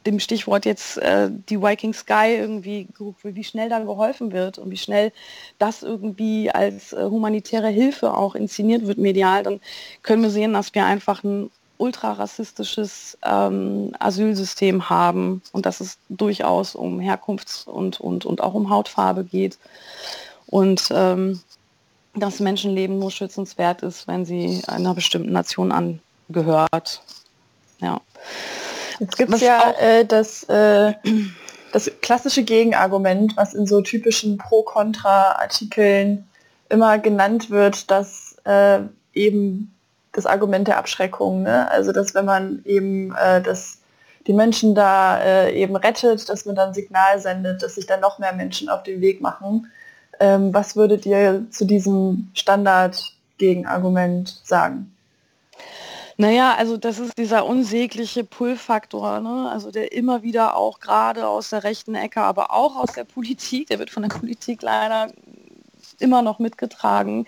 [0.07, 2.87] dem Stichwort jetzt äh, die Viking Sky irgendwie
[3.23, 5.11] wie schnell dann geholfen wird und wie schnell
[5.59, 9.59] das irgendwie als äh, humanitäre Hilfe auch inszeniert wird medial, dann
[10.01, 16.73] können wir sehen, dass wir einfach ein ultrarassistisches ähm, Asylsystem haben und dass es durchaus
[16.73, 19.59] um Herkunft und, und, und auch um Hautfarbe geht.
[20.47, 21.41] Und ähm,
[22.15, 27.03] dass Menschenleben nur schützenswert ist, wenn sie einer bestimmten Nation angehört.
[27.79, 28.01] Ja.
[28.99, 30.93] Jetzt gibt es ja äh, das, äh,
[31.71, 36.27] das klassische Gegenargument, was in so typischen Pro-Kontra-Artikeln
[36.69, 38.79] immer genannt wird, dass äh,
[39.13, 39.73] eben
[40.11, 41.69] das Argument der Abschreckung, ne?
[41.69, 43.79] also dass wenn man eben äh, das,
[44.25, 48.17] die Menschen da äh, eben rettet, dass man dann Signal sendet, dass sich dann noch
[48.17, 49.71] mehr Menschen auf den Weg machen.
[50.19, 54.91] Ähm, was würdet ihr zu diesem Standard-Gegenargument sagen?
[56.19, 59.51] Naja, also das ist dieser unsägliche Pull-Faktor, ne?
[59.51, 63.67] also der immer wieder auch gerade aus der rechten Ecke, aber auch aus der Politik,
[63.67, 65.11] der wird von der Politik leider
[65.99, 67.27] immer noch mitgetragen.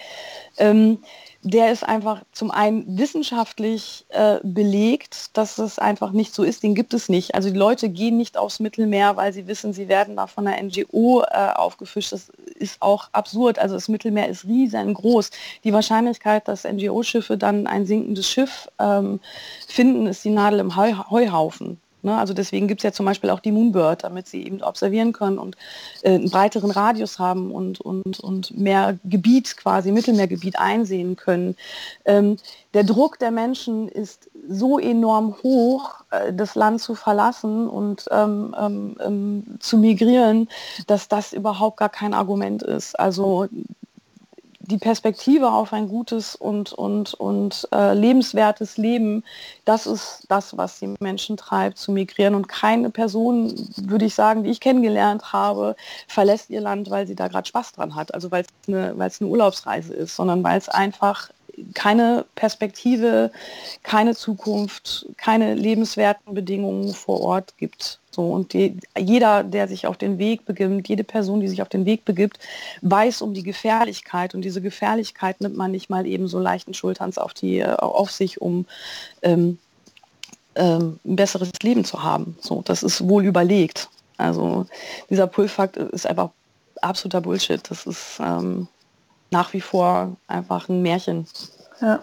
[0.57, 1.03] Ähm,
[1.41, 6.63] der ist einfach zum einen wissenschaftlich äh, belegt, dass es einfach nicht so ist.
[6.63, 7.33] Den gibt es nicht.
[7.33, 10.61] Also die Leute gehen nicht aufs Mittelmeer, weil sie wissen, sie werden da von der
[10.61, 12.11] NGO äh, aufgefischt.
[12.11, 13.57] Das ist auch absurd.
[13.57, 15.31] Also das Mittelmeer ist riesengroß.
[15.63, 19.21] Die Wahrscheinlichkeit, dass NGO-Schiffe dann ein sinkendes Schiff ähm,
[19.65, 21.79] finden, ist die Nadel im Heuhaufen.
[22.01, 22.17] Ne?
[22.17, 25.37] Also deswegen gibt es ja zum Beispiel auch die Moonbird, damit sie eben observieren können
[25.37, 25.57] und
[26.01, 31.55] äh, einen breiteren Radius haben und, und, und mehr Gebiet quasi, Mittelmeergebiet einsehen können.
[32.05, 32.37] Ähm,
[32.73, 38.55] der Druck der Menschen ist so enorm hoch, äh, das Land zu verlassen und ähm,
[38.59, 40.47] ähm, ähm zu migrieren,
[40.87, 42.99] dass das überhaupt gar kein Argument ist.
[42.99, 43.47] Also
[44.69, 49.23] die Perspektive auf ein gutes und, und, und äh, lebenswertes Leben,
[49.65, 52.35] das ist das, was die Menschen treibt, zu migrieren.
[52.35, 55.75] Und keine Person, würde ich sagen, die ich kennengelernt habe,
[56.07, 58.13] verlässt ihr Land, weil sie da gerade Spaß dran hat.
[58.13, 61.29] Also weil es eine, eine Urlaubsreise ist, sondern weil es einfach
[61.73, 63.31] keine Perspektive,
[63.83, 67.99] keine Zukunft, keine lebenswerten Bedingungen vor Ort gibt.
[68.11, 71.69] So, und die, jeder, der sich auf den Weg begibt, jede Person, die sich auf
[71.69, 72.39] den Weg begibt,
[72.81, 74.33] weiß um die Gefährlichkeit.
[74.33, 78.11] Und diese Gefährlichkeit nimmt man nicht mal eben so leichten Schulterns auf, die, äh, auf
[78.11, 78.65] sich, um
[79.21, 79.59] ähm,
[80.55, 82.35] ähm, ein besseres Leben zu haben.
[82.41, 83.89] So, das ist wohl überlegt.
[84.17, 84.65] Also
[85.09, 86.31] dieser Pull-Fakt ist einfach
[86.81, 87.61] absoluter Bullshit.
[87.69, 88.67] Das ist ähm,
[89.31, 91.27] nach wie vor einfach ein Märchen.
[91.81, 91.99] Ja.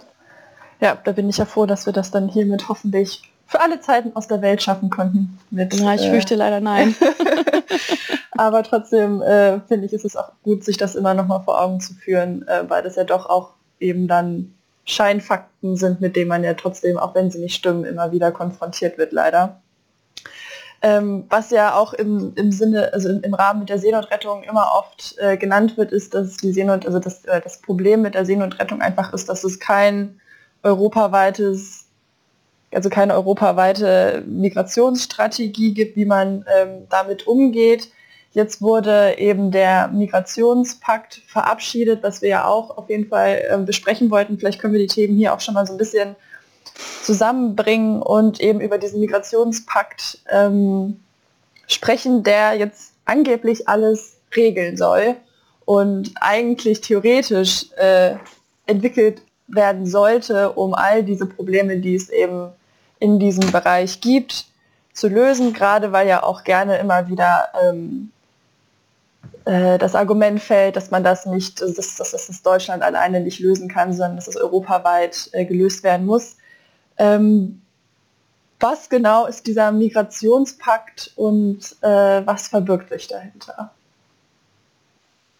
[0.80, 4.14] ja, da bin ich ja froh, dass wir das dann hiermit hoffentlich für alle Zeiten
[4.14, 5.38] aus der Welt schaffen konnten.
[5.50, 6.94] Mit, ja, ich äh, fürchte leider nein.
[8.36, 11.60] Aber trotzdem äh, finde ich, ist es auch gut, sich das immer noch mal vor
[11.60, 14.54] Augen zu führen, äh, weil das ja doch auch eben dann
[14.84, 18.98] Scheinfakten sind, mit denen man ja trotzdem, auch wenn sie nicht stimmen, immer wieder konfrontiert
[18.98, 19.60] wird, leider.
[20.82, 24.72] Ähm, was ja auch im, im Sinne, also im, im Rahmen mit der Seenotrettung immer
[24.78, 28.26] oft äh, genannt wird, ist, dass die Seenot, also das, äh, das Problem mit der
[28.26, 30.20] Seenotrettung einfach ist, dass es kein
[30.62, 31.85] europaweites
[32.76, 37.88] also keine europaweite Migrationsstrategie gibt, wie man ähm, damit umgeht.
[38.32, 44.10] Jetzt wurde eben der Migrationspakt verabschiedet, was wir ja auch auf jeden Fall äh, besprechen
[44.10, 44.38] wollten.
[44.38, 46.16] Vielleicht können wir die Themen hier auch schon mal so ein bisschen
[47.02, 51.00] zusammenbringen und eben über diesen Migrationspakt ähm,
[51.66, 55.16] sprechen, der jetzt angeblich alles regeln soll
[55.64, 58.16] und eigentlich theoretisch äh,
[58.66, 62.50] entwickelt werden sollte, um all diese Probleme, die es eben
[62.98, 64.46] in diesem Bereich gibt,
[64.92, 68.10] zu lösen, gerade weil ja auch gerne immer wieder ähm,
[69.44, 73.38] äh, das Argument fällt, dass man das nicht, dass, dass, dass das Deutschland alleine nicht
[73.38, 76.36] lösen kann, sondern dass es europaweit äh, gelöst werden muss.
[76.98, 77.60] Ähm,
[78.58, 83.72] was genau ist dieser Migrationspakt und äh, was verbirgt sich dahinter?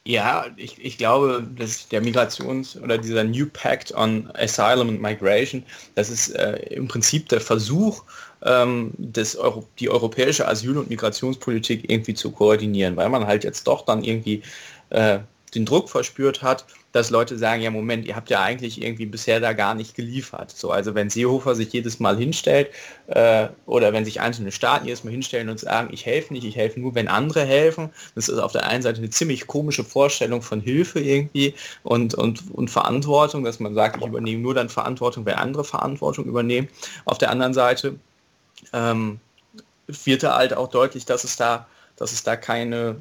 [0.07, 5.65] Ja, ich, ich glaube, dass der Migrations- oder dieser New Pact on Asylum and Migration,
[5.97, 8.05] das ist äh, im Prinzip der Versuch,
[8.43, 13.67] ähm, das Euro die europäische Asyl- und Migrationspolitik irgendwie zu koordinieren, weil man halt jetzt
[13.67, 14.43] doch dann irgendwie
[14.91, 15.19] äh,
[15.55, 19.39] den Druck verspürt hat, dass Leute sagen, ja Moment, ihr habt ja eigentlich irgendwie bisher
[19.39, 20.51] da gar nicht geliefert.
[20.51, 22.71] So, also wenn Seehofer sich jedes Mal hinstellt
[23.09, 26.57] äh, oder wenn sich einzelne Staaten jedes Mal hinstellen und sagen, ich helfe nicht, ich
[26.57, 30.43] helfe nur, wenn andere helfen, das ist auf der einen Seite eine ziemlich komische Vorstellung
[30.43, 35.27] von Hilfe irgendwie und, und, und Verantwortung, dass man sagt, ich übernehme nur dann Verantwortung,
[35.27, 36.69] wenn andere Verantwortung übernehmen.
[37.05, 37.97] Auf der anderen Seite
[38.73, 39.21] ähm,
[39.87, 42.97] wird da halt auch deutlich, dass es da, dass es da keine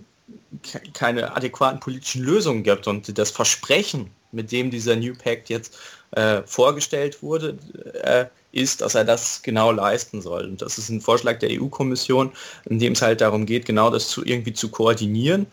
[0.94, 5.78] keine adäquaten politischen Lösungen gibt und das Versprechen, mit dem dieser New Pact jetzt
[6.12, 7.58] äh, vorgestellt wurde,
[8.04, 10.46] äh, ist, dass er das genau leisten soll.
[10.46, 12.32] Und das ist ein Vorschlag der EU-Kommission,
[12.66, 15.46] in dem es halt darum geht, genau das zu irgendwie zu koordinieren.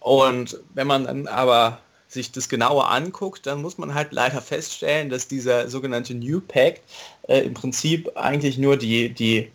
[0.00, 5.10] Und wenn man dann aber sich das genauer anguckt, dann muss man halt leider feststellen,
[5.10, 6.82] dass dieser sogenannte New Pact
[7.22, 9.50] äh, im Prinzip eigentlich nur die, die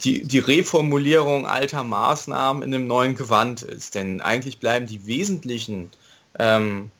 [0.00, 3.94] die, die Reformulierung alter Maßnahmen in einem neuen Gewand ist.
[3.94, 5.90] Denn eigentlich bleiben die wesentlichen
[6.38, 6.90] ähm,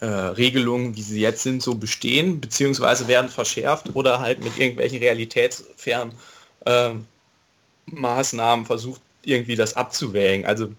[0.00, 4.98] äh, Regelungen, wie sie jetzt sind, so bestehen, beziehungsweise werden verschärft oder halt mit irgendwelchen
[4.98, 6.14] realitätsfernen
[6.64, 6.90] äh,
[7.86, 10.46] Maßnahmen versucht, irgendwie das abzuwägen.
[10.46, 10.72] Also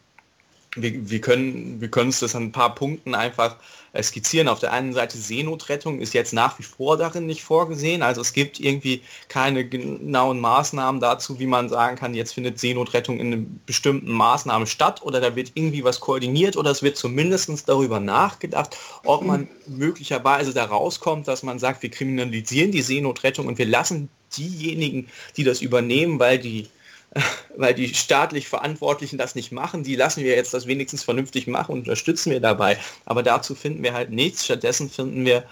[0.75, 3.57] wir, wir, können, wir können das an ein paar Punkten einfach
[4.01, 4.47] skizzieren.
[4.47, 8.01] Auf der einen Seite Seenotrettung ist jetzt nach wie vor darin nicht vorgesehen.
[8.01, 13.19] Also es gibt irgendwie keine genauen Maßnahmen dazu, wie man sagen kann, jetzt findet Seenotrettung
[13.19, 17.43] in einem bestimmten Maßnahmen statt oder da wird irgendwie was koordiniert oder es wird zumindest
[17.67, 23.57] darüber nachgedacht, ob man möglicherweise da rauskommt, dass man sagt, wir kriminalisieren die Seenotrettung und
[23.57, 26.69] wir lassen diejenigen, die das übernehmen, weil die
[27.57, 31.73] weil die staatlich Verantwortlichen das nicht machen, die lassen wir jetzt das wenigstens vernünftig machen
[31.73, 32.77] und unterstützen wir dabei.
[33.05, 34.45] Aber dazu finden wir halt nichts.
[34.45, 35.43] Stattdessen finden wir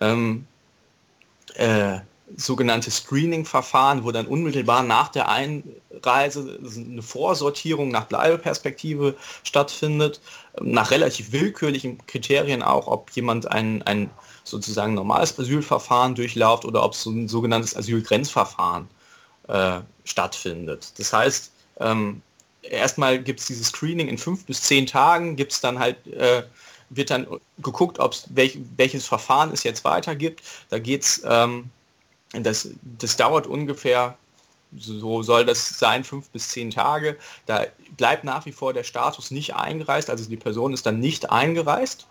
[0.00, 0.46] ähm,
[1.54, 1.98] äh,
[2.36, 10.20] sogenannte Screening-Verfahren, wo dann unmittelbar nach der Einreise eine Vorsortierung nach Bleibeperspektive stattfindet,
[10.60, 14.10] nach relativ willkürlichen Kriterien auch, ob jemand ein, ein
[14.42, 18.88] sozusagen normales Asylverfahren durchlauft oder ob es so ein sogenanntes Asylgrenzverfahren
[19.48, 20.92] äh, stattfindet.
[20.98, 22.22] Das heißt, ähm,
[22.62, 26.42] erstmal gibt es dieses Screening in fünf bis zehn Tagen, gibt es dann halt, äh,
[26.90, 27.26] wird dann
[27.58, 30.42] geguckt, ob welch, welches Verfahren es jetzt weiter gibt.
[30.70, 31.70] Da geht es, ähm,
[32.32, 34.16] das, das dauert ungefähr,
[34.76, 37.16] so soll das sein, fünf bis zehn Tage.
[37.46, 41.30] Da bleibt nach wie vor der Status nicht eingereist, also die Person ist dann nicht
[41.30, 42.06] eingereist.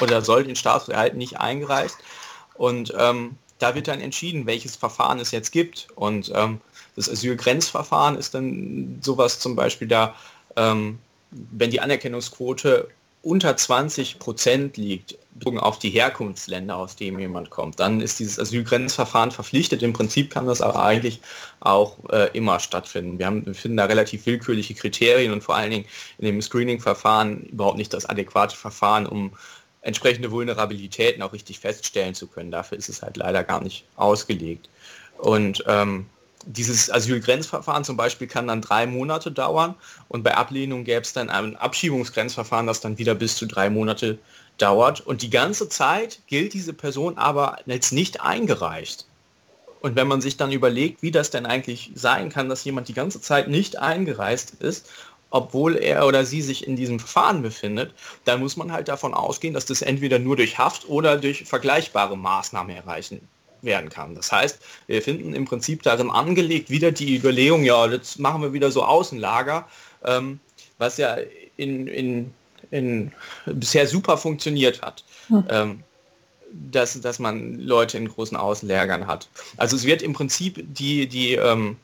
[0.00, 1.98] oder soll den Status erhalten, nicht eingereist.
[2.54, 5.88] Und ähm, da wird dann entschieden, welches Verfahren es jetzt gibt.
[5.94, 6.60] Und ähm,
[6.96, 10.14] das Asylgrenzverfahren ist dann sowas zum Beispiel da,
[10.56, 10.98] ähm,
[11.30, 12.88] wenn die Anerkennungsquote
[13.22, 15.16] unter 20 Prozent liegt,
[15.56, 19.82] auf die Herkunftsländer, aus denen jemand kommt, dann ist dieses Asylgrenzverfahren verpflichtet.
[19.82, 21.20] Im Prinzip kann das aber eigentlich
[21.60, 23.18] auch äh, immer stattfinden.
[23.18, 25.84] Wir, haben, wir finden da relativ willkürliche Kriterien und vor allen Dingen
[26.18, 29.32] in dem Screening-Verfahren überhaupt nicht das adäquate Verfahren, um
[29.82, 32.50] entsprechende Vulnerabilitäten auch richtig feststellen zu können.
[32.50, 34.68] Dafür ist es halt leider gar nicht ausgelegt.
[35.18, 36.06] Und ähm,
[36.46, 39.74] dieses Asylgrenzverfahren zum Beispiel kann dann drei Monate dauern
[40.08, 44.18] und bei Ablehnung gäbe es dann ein Abschiebungsgrenzverfahren, das dann wieder bis zu drei Monate
[44.58, 45.00] dauert.
[45.00, 49.06] Und die ganze Zeit gilt diese Person aber als nicht eingereicht.
[49.80, 52.94] Und wenn man sich dann überlegt, wie das denn eigentlich sein kann, dass jemand die
[52.94, 54.88] ganze Zeit nicht eingereist ist,
[55.32, 57.92] obwohl er oder sie sich in diesem Verfahren befindet,
[58.24, 62.16] dann muss man halt davon ausgehen, dass das entweder nur durch Haft oder durch vergleichbare
[62.16, 63.20] Maßnahmen erreichen
[63.62, 64.14] werden kann.
[64.14, 68.52] Das heißt, wir finden im Prinzip darin angelegt wieder die Überlegung, ja, jetzt machen wir
[68.52, 69.66] wieder so Außenlager,
[70.04, 70.38] ähm,
[70.78, 71.16] was ja
[71.56, 72.34] in, in,
[72.70, 73.12] in
[73.46, 75.04] bisher super funktioniert hat.
[75.28, 75.44] Hm.
[75.48, 75.82] Ähm,
[76.70, 79.30] dass, dass man Leute in großen Außenlagern hat.
[79.56, 81.78] Also es wird im Prinzip die, die, ähm,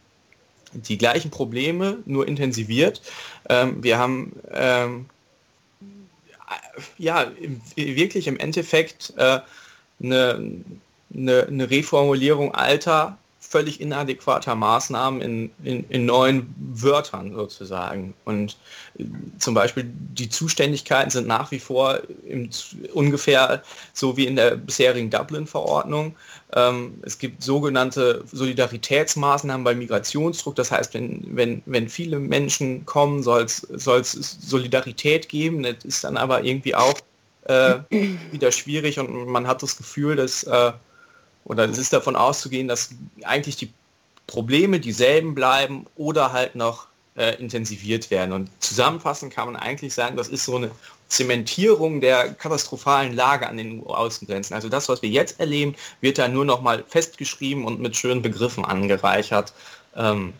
[0.72, 3.00] die gleichen Probleme nur intensiviert.
[3.48, 5.06] Ähm, wir haben ähm,
[6.98, 7.30] ja
[7.76, 9.40] wirklich im Endeffekt äh,
[10.02, 10.62] eine
[11.14, 18.12] eine, eine Reformulierung alter, völlig inadäquater Maßnahmen in, in, in neuen Wörtern sozusagen.
[18.24, 18.56] Und
[18.98, 19.04] äh,
[19.38, 22.50] zum Beispiel die Zuständigkeiten sind nach wie vor im,
[22.92, 23.62] ungefähr
[23.94, 26.14] so wie in der bisherigen Dublin-Verordnung.
[26.52, 30.54] Ähm, es gibt sogenannte Solidaritätsmaßnahmen bei Migrationsdruck.
[30.56, 33.66] Das heißt, wenn, wenn, wenn viele Menschen kommen, soll es
[34.40, 35.62] Solidarität geben.
[35.62, 36.98] Das ist dann aber irgendwie auch
[37.44, 37.78] äh,
[38.30, 40.72] wieder schwierig und man hat das Gefühl, dass äh,
[41.48, 42.90] oder es ist davon auszugehen, dass
[43.24, 43.72] eigentlich die
[44.26, 48.32] Probleme dieselben bleiben oder halt noch äh, intensiviert werden.
[48.32, 50.70] Und zusammenfassend kann man eigentlich sagen, das ist so eine
[51.08, 54.54] Zementierung der katastrophalen Lage an den Außengrenzen.
[54.54, 58.20] Also das, was wir jetzt erleben, wird da nur noch mal festgeschrieben und mit schönen
[58.20, 59.54] Begriffen angereichert.
[59.96, 60.34] Ähm,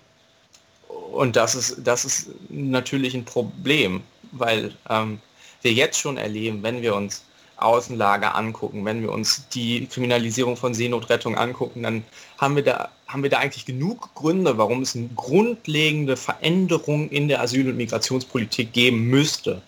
[0.88, 5.20] und das ist, das ist natürlich ein Problem, weil ähm,
[5.62, 7.24] wir jetzt schon erleben, wenn wir uns
[7.58, 12.04] Außenlager angucken, wenn wir uns die Kriminalisierung von Seenotrettung angucken, dann
[12.38, 17.28] haben wir da, haben wir da eigentlich genug Gründe, warum es eine grundlegende Veränderung in
[17.28, 19.60] der Asyl- und Migrationspolitik geben müsste.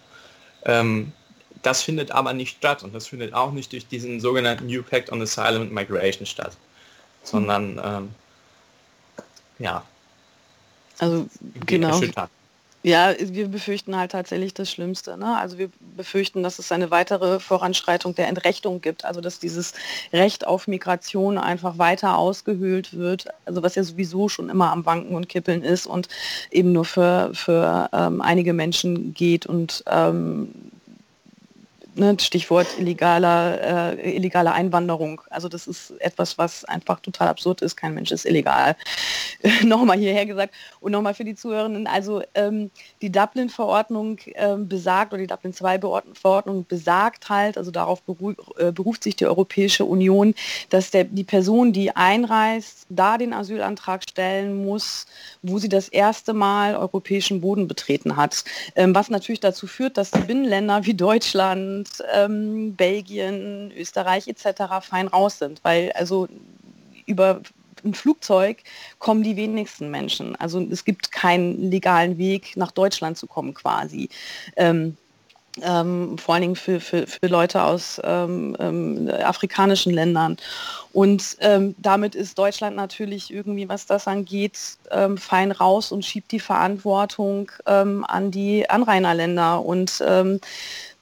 [0.64, 1.12] Ähm,
[1.62, 5.12] das findet aber nicht statt und das findet auch nicht durch diesen sogenannten New Pact
[5.12, 6.57] on Asylum and Migration statt,
[7.22, 8.09] sondern ähm,
[9.59, 9.85] ja.
[10.98, 11.26] Also
[11.66, 11.88] genau.
[11.88, 12.31] Erschüttert.
[12.83, 15.19] Ja, wir befürchten halt tatsächlich das Schlimmste.
[15.19, 15.37] Ne?
[15.37, 19.75] Also wir befürchten, dass es eine weitere Voranschreitung der Entrechtung gibt, also dass dieses
[20.14, 25.14] Recht auf Migration einfach weiter ausgehöhlt wird, also was ja sowieso schon immer am Wanken
[25.14, 26.09] und Kippeln ist und
[26.51, 30.49] eben nur für, für ähm, einige Menschen geht und ähm,
[31.94, 35.20] ne, Stichwort illegaler, äh, illegale Einwanderung.
[35.31, 37.76] Also das ist etwas, was einfach total absurd ist.
[37.76, 38.76] Kein Mensch ist illegal.
[39.64, 41.87] nochmal hierher gesagt und nochmal für die Zuhörenden.
[41.87, 42.70] Also ähm,
[43.03, 49.05] die Dublin-Verordnung ähm, besagt oder die Dublin 2-Verordnung besagt halt, also darauf beru äh, beruft
[49.05, 50.35] sich die Europäische Union,
[50.68, 55.07] dass der, die Person, die einreist, da den Asylantrag stellen muss,
[55.42, 58.44] wo sie das erste Mal europäischen Boden betreten hat.
[58.76, 61.80] Ähm, was natürlich dazu führt, dass die Binnenländer wie Deutschland,
[62.12, 64.62] ähm, Belgien, Österreich etc.
[64.83, 66.29] fein raus sind, weil also
[67.07, 67.40] über
[67.85, 68.59] ein Flugzeug
[68.99, 70.37] kommen die wenigsten Menschen.
[70.37, 74.09] Also es gibt keinen legalen Weg nach Deutschland zu kommen quasi.
[74.57, 74.97] Ähm,
[75.62, 80.37] ähm, vor allen Dingen für, für, für Leute aus ähm, ähm, afrikanischen Ländern.
[80.93, 84.59] Und ähm, damit ist Deutschland natürlich irgendwie, was das angeht,
[84.90, 89.64] ähm, fein raus und schiebt die Verantwortung ähm, an die Anrainerländer.
[89.64, 90.03] Und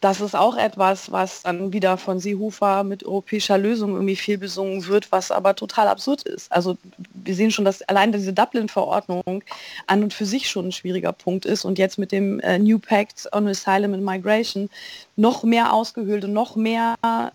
[0.00, 4.86] das ist auch etwas, was dann wieder von Seehofer mit europäischer Lösung irgendwie viel besungen
[4.86, 6.52] wird, was aber total absurd ist.
[6.52, 6.78] Also
[7.14, 9.42] wir sehen schon, dass allein diese Dublin-Verordnung
[9.88, 12.78] an und für sich schon ein schwieriger Punkt ist und jetzt mit dem äh, New
[12.78, 14.70] Pact on Asylum and Migration
[15.16, 16.94] noch mehr ausgehöhlt und noch mehr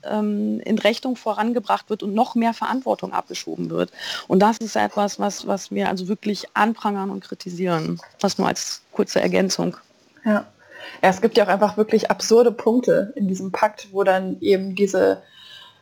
[0.09, 3.91] ähm, in Rechnung vorangebracht wird und noch mehr Verantwortung abgeschoben wird.
[4.30, 7.99] Und das ist etwas, was, was wir also wirklich anprangern und kritisieren.
[8.20, 9.76] Das nur als kurze Ergänzung.
[10.24, 10.45] Ja.
[11.02, 15.22] Es gibt ja auch einfach wirklich absurde Punkte in diesem Pakt, wo dann eben diese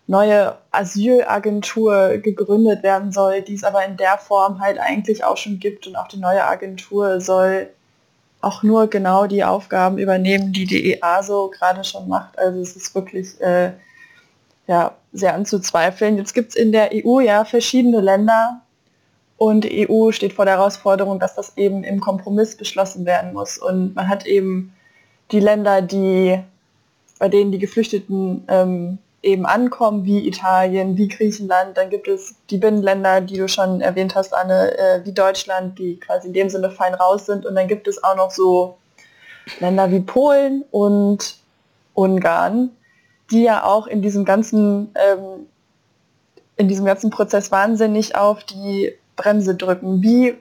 [0.08, 5.60] neue Asylagentur gegründet werden soll, die es aber in der Form halt eigentlich auch schon
[5.60, 7.70] gibt und auch die neue Agentur soll
[8.42, 12.38] auch nur genau die Aufgaben übernehmen, die die EASO gerade schon macht.
[12.40, 13.72] Also es ist wirklich äh,
[14.68, 16.18] ja, sehr anzuzweifeln.
[16.18, 18.62] Jetzt gibt es in der EU ja verschiedene Länder
[19.38, 23.58] und die EU steht vor der Herausforderung, dass das eben im Kompromiss beschlossen werden muss.
[23.58, 24.74] Und man hat eben
[25.32, 26.40] die Länder, die,
[27.20, 31.78] bei denen die Geflüchteten ähm, eben ankommen, wie Italien, wie Griechenland.
[31.78, 36.00] Dann gibt es die Binnenländer, die du schon erwähnt hast, Anne, äh, wie Deutschland, die
[36.00, 37.46] quasi in dem Sinne fein raus sind.
[37.46, 38.78] Und dann gibt es auch noch so
[39.60, 41.38] Länder wie Polen und
[41.94, 42.72] Ungarn,
[43.30, 45.48] die ja auch in diesem ganzen, ähm,
[46.58, 50.02] in diesem ganzen Prozess wahnsinnig auf die Bremse drücken.
[50.02, 50.36] Wie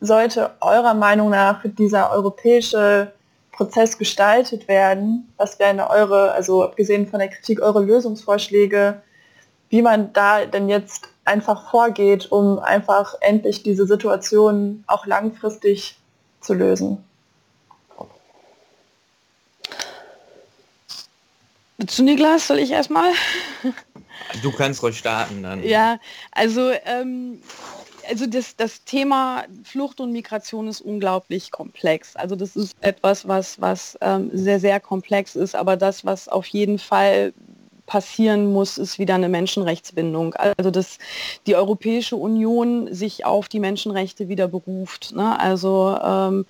[0.00, 3.12] sollte eurer Meinung nach dieser europäische
[3.56, 5.32] Prozess gestaltet werden?
[5.36, 9.02] Was wären eure, also abgesehen von der Kritik, eure Lösungsvorschläge,
[9.70, 15.98] wie man da denn jetzt einfach vorgeht, um einfach endlich diese Situation auch langfristig
[16.40, 17.02] zu lösen?
[21.86, 23.12] Zu Niklas soll ich erstmal?
[24.42, 25.62] Du kannst ruhig starten dann.
[25.62, 25.98] Ja,
[26.32, 27.42] also ähm,
[28.08, 32.16] also das, das Thema Flucht und Migration ist unglaublich komplex.
[32.16, 36.46] Also das ist etwas, was, was ähm, sehr, sehr komplex ist, aber das, was auf
[36.46, 37.32] jeden Fall
[37.86, 40.34] passieren muss, ist wieder eine Menschenrechtsbindung.
[40.34, 40.98] Also dass
[41.46, 45.14] die Europäische Union sich auf die Menschenrechte wieder beruft.
[45.14, 45.38] Ne?
[45.38, 46.46] Also ähm,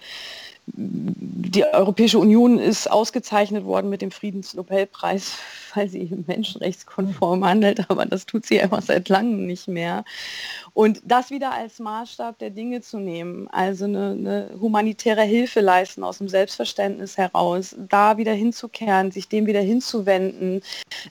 [0.75, 5.35] die Europäische Union ist ausgezeichnet worden mit dem Friedensnobelpreis,
[5.77, 10.05] weil sie menschenrechtskonform handelt, aber das tut sie einfach seit langem nicht mehr.
[10.75, 16.05] Und das wieder als Maßstab der Dinge zu nehmen, also eine, eine humanitäre Hilfe leisten
[16.05, 20.63] aus dem Selbstverständnis heraus, da wieder hinzukehren, sich dem wieder hinzuwenden,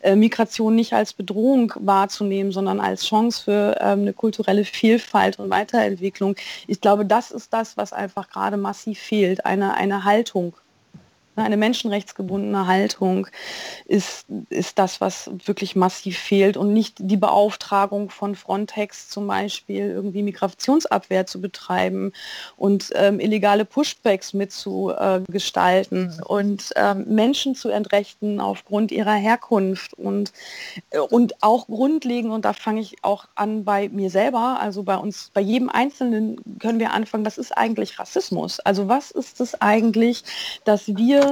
[0.02, 5.50] äh, Migration nicht als Bedrohung wahrzunehmen, sondern als Chance für ähm, eine kulturelle Vielfalt und
[5.50, 6.36] Weiterentwicklung.
[6.68, 10.56] Ich glaube, das ist das, was einfach gerade massiv fehlt eine, eine Haltung
[11.44, 13.28] eine menschenrechtsgebundene Haltung
[13.86, 19.90] ist, ist das, was wirklich massiv fehlt und nicht die Beauftragung von Frontex zum Beispiel
[19.90, 22.14] irgendwie Migrationsabwehr zu betreiben
[22.56, 30.32] und ähm, illegale Pushbacks mitzugestalten äh, und ähm, Menschen zu entrechten aufgrund ihrer Herkunft und,
[30.92, 34.98] äh, und auch grundlegend, und da fange ich auch an bei mir selber, also bei
[34.98, 38.60] uns, bei jedem Einzelnen können wir anfangen, was ist eigentlich Rassismus?
[38.60, 40.24] Also was ist es eigentlich,
[40.64, 41.25] dass wir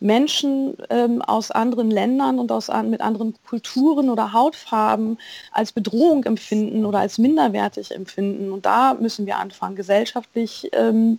[0.00, 5.18] Menschen ähm, aus anderen Ländern und aus, mit anderen Kulturen oder Hautfarben
[5.52, 8.50] als Bedrohung empfinden oder als minderwertig empfinden.
[8.50, 11.18] Und da müssen wir anfangen, gesellschaftlich ähm,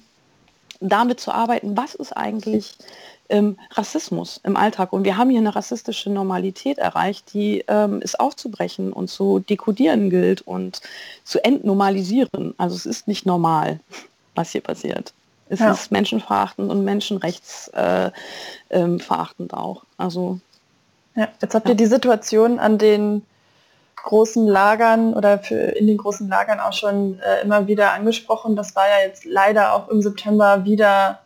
[0.79, 2.75] damit zu arbeiten, was ist eigentlich
[3.29, 4.93] ähm, Rassismus im Alltag.
[4.93, 10.09] Und wir haben hier eine rassistische Normalität erreicht, die ähm, es aufzubrechen und zu dekodieren
[10.09, 10.81] gilt und
[11.23, 12.55] zu entnormalisieren.
[12.57, 13.79] Also es ist nicht normal,
[14.35, 15.13] was hier passiert.
[15.51, 15.71] Es ja.
[15.71, 18.13] ist menschenverachtend und menschenrechtsverachtend
[18.69, 19.83] äh, ähm, auch.
[19.97, 20.39] Also
[21.15, 23.25] ja, jetzt habt ihr die Situation an den
[23.97, 28.55] großen Lagern oder für in den großen Lagern auch schon äh, immer wieder angesprochen.
[28.55, 31.19] Das war ja jetzt leider auch im September wieder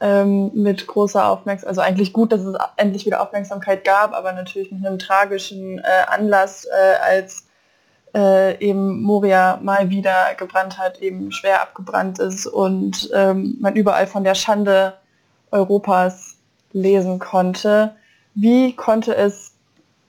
[0.00, 4.70] ähm, mit großer Aufmerksamkeit, also eigentlich gut, dass es endlich wieder Aufmerksamkeit gab, aber natürlich
[4.70, 7.44] mit einem tragischen äh, Anlass, äh, als
[8.14, 14.06] äh, eben Moria mal wieder gebrannt hat, eben schwer abgebrannt ist und ähm, man überall
[14.06, 14.94] von der Schande
[15.50, 16.36] Europas
[16.72, 17.94] lesen konnte.
[18.34, 19.52] Wie konnte es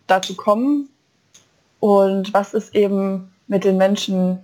[0.07, 0.89] dazu kommen
[1.79, 4.39] und was ist eben mit den Menschen,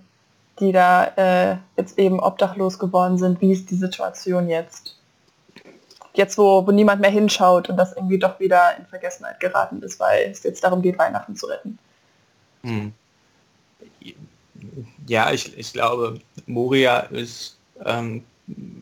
[0.60, 4.96] die da äh, jetzt eben obdachlos geworden sind, wie ist die Situation jetzt?
[6.14, 10.00] Jetzt, wo, wo niemand mehr hinschaut und das irgendwie doch wieder in Vergessenheit geraten ist,
[10.00, 11.78] weil es jetzt darum geht, Weihnachten zu retten.
[12.62, 12.92] Hm
[15.08, 18.22] ja, ich, ich glaube, Moria ist, ähm,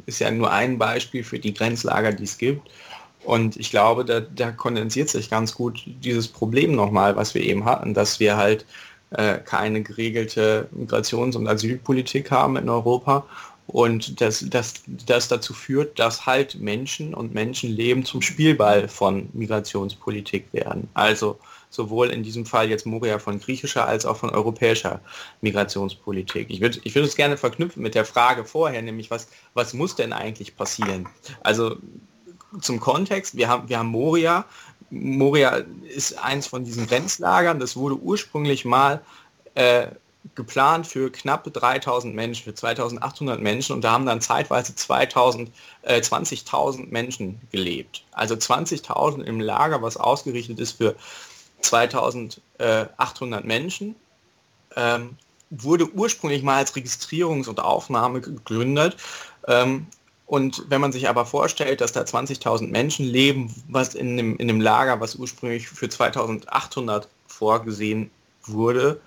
[0.07, 2.68] ist ja nur ein Beispiel für die Grenzlager, die es gibt.
[3.24, 7.64] Und ich glaube, da, da kondensiert sich ganz gut dieses Problem nochmal, was wir eben
[7.64, 8.64] hatten, dass wir halt
[9.11, 13.27] äh, keine geregelte Migrations- und Asylpolitik haben in Europa
[13.66, 20.53] und das, das, das dazu führt, dass halt Menschen und Menschenleben zum Spielball von Migrationspolitik
[20.53, 20.89] werden.
[20.95, 21.39] Also
[21.77, 25.01] sowohl in diesem Fall jetzt Moria von griechischer als auch von europäischer
[25.43, 26.51] Migrationspolitik.
[26.51, 29.95] Ich würde ich würd es gerne verknüpfen mit der Frage vorher, nämlich was, was muss
[29.95, 31.09] denn eigentlich passieren?
[31.43, 31.77] Also
[32.61, 34.45] zum Kontext, wir haben, wir haben Moria.
[34.91, 35.62] Moria
[35.95, 39.01] ist eins von diesen Grenzlagern, das wurde ursprünglich mal
[39.55, 39.89] äh,
[40.35, 45.51] geplant für knapp 3000 Menschen, für 2800 Menschen und da haben dann zeitweise 2000,
[45.83, 48.05] äh, 20.000 Menschen gelebt.
[48.12, 50.97] Also 20.000 im Lager, was ausgerichtet ist für
[51.63, 53.97] 2800 Menschen,
[54.77, 55.17] ähm,
[55.51, 58.97] wurde ursprünglich mal als Registrierungs- und Aufnahme gegründet.
[59.49, 59.87] Ähm,
[60.29, 64.51] Und wenn man sich aber vorstellt, dass da 20.000 Menschen leben, was in einem, in
[64.51, 68.11] einem Lager, was ursprünglich für 2.800 vorgesehen
[68.43, 69.01] wurde,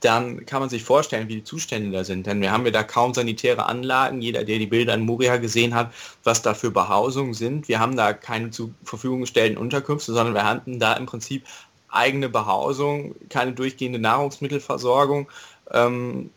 [0.00, 2.26] dann kann man sich vorstellen, wie die Zustände da sind.
[2.26, 4.20] Denn wir haben ja da kaum sanitäre Anlagen.
[4.20, 5.92] Jeder, der die Bilder in Moria gesehen hat,
[6.22, 7.66] was da für Behausungen sind.
[7.68, 11.44] Wir haben da keine zur Verfügung gestellten Unterkünfte, sondern wir hatten da im Prinzip
[11.88, 15.28] eigene Behausung, keine durchgehende Nahrungsmittelversorgung.
[15.72, 16.30] Ähm,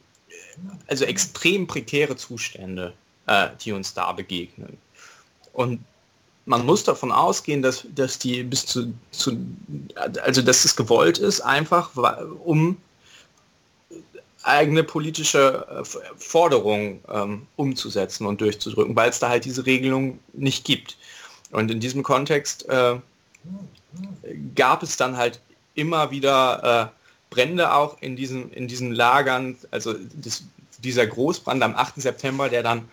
[0.87, 2.93] also extrem prekäre Zustände,
[3.27, 4.77] äh, die uns da begegnen.
[5.53, 5.83] Und
[6.45, 9.37] man muss davon ausgehen, dass, dass die bis zu, zu
[10.23, 11.91] also dass es gewollt ist, einfach
[12.43, 12.77] um
[14.43, 15.83] eigene politische äh,
[16.17, 20.97] Forderungen ähm, umzusetzen und durchzudrücken, weil es da halt diese Regelung nicht gibt.
[21.51, 22.95] Und in diesem Kontext äh,
[24.55, 25.41] gab es dann halt
[25.73, 29.57] immer wieder äh, Brände auch in diesen, in diesen Lagern.
[29.71, 30.43] Also das,
[30.79, 32.01] dieser Großbrand am 8.
[32.01, 32.87] September, der dann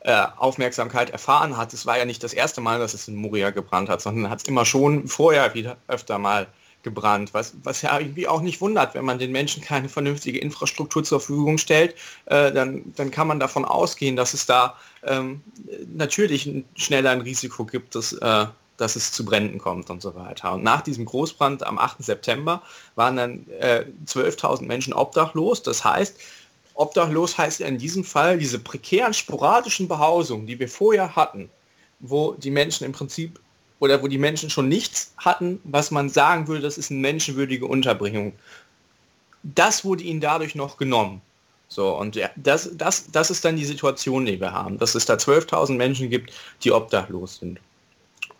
[0.00, 3.50] äh, Aufmerksamkeit erfahren hat, es war ja nicht das erste Mal, dass es in Moria
[3.50, 6.46] gebrannt hat, sondern hat es immer schon vorher wieder öfter mal
[6.82, 11.04] gebrannt, was, was ja irgendwie auch nicht wundert, wenn man den Menschen keine vernünftige Infrastruktur
[11.04, 11.94] zur Verfügung stellt,
[12.26, 15.42] äh, dann, dann kann man davon ausgehen, dass es da ähm,
[15.94, 18.46] natürlich schneller ein Risiko gibt, dass, äh,
[18.76, 20.52] dass es zu Bränden kommt und so weiter.
[20.54, 22.02] Und nach diesem Großbrand am 8.
[22.02, 22.62] September
[22.94, 25.62] waren dann äh, 12.000 Menschen obdachlos.
[25.62, 26.18] Das heißt,
[26.74, 31.50] obdachlos heißt ja in diesem Fall diese prekären, sporadischen Behausungen, die wir vorher hatten,
[32.00, 33.38] wo die Menschen im Prinzip
[33.78, 37.66] oder wo die Menschen schon nichts hatten, was man sagen würde, das ist eine menschenwürdige
[37.66, 38.32] Unterbringung.
[39.42, 41.20] Das wurde ihnen dadurch noch genommen.
[41.68, 45.14] So, und das, das, das ist dann die Situation, die wir haben, dass es da
[45.14, 47.58] 12.000 Menschen gibt, die obdachlos sind.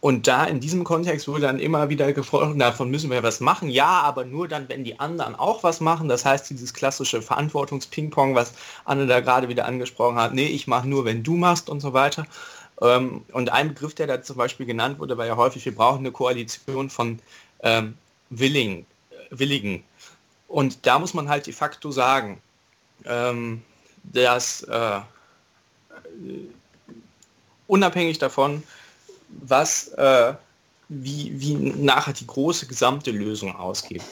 [0.03, 3.70] Und da in diesem Kontext wurde dann immer wieder gefordert, davon müssen wir was machen.
[3.70, 6.09] Ja, aber nur dann, wenn die anderen auch was machen.
[6.09, 8.53] Das heißt, dieses klassische Verantwortungsping-Pong, was
[8.84, 11.92] Anne da gerade wieder angesprochen hat, nee, ich mache nur, wenn du machst und so
[11.92, 12.26] weiter.
[12.80, 16.00] Ähm, und ein Begriff, der da zum Beispiel genannt wurde, war ja häufig, wir brauchen
[16.00, 17.20] eine Koalition von
[17.61, 17.96] ähm,
[18.30, 19.84] Willing, äh, Willigen.
[20.48, 22.42] Und da muss man halt de facto sagen,
[23.05, 23.62] ähm,
[24.03, 25.00] dass äh,
[27.68, 28.64] unabhängig davon,
[29.41, 30.35] was, äh,
[30.89, 34.03] wie, wie nachher die große gesamte Lösung ausgeht,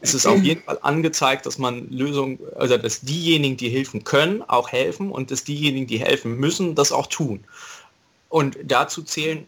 [0.00, 4.42] ist es auf jeden Fall angezeigt, dass man Lösungen, also dass diejenigen, die helfen können,
[4.42, 7.44] auch helfen und dass diejenigen, die helfen müssen, das auch tun.
[8.28, 9.46] Und dazu zählen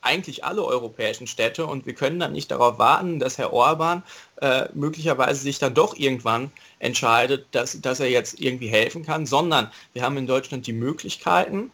[0.00, 4.02] eigentlich alle europäischen Städte und wir können dann nicht darauf warten, dass Herr Orban
[4.40, 9.70] äh, möglicherweise sich dann doch irgendwann entscheidet, dass, dass er jetzt irgendwie helfen kann, sondern
[9.94, 11.72] wir haben in Deutschland die Möglichkeiten,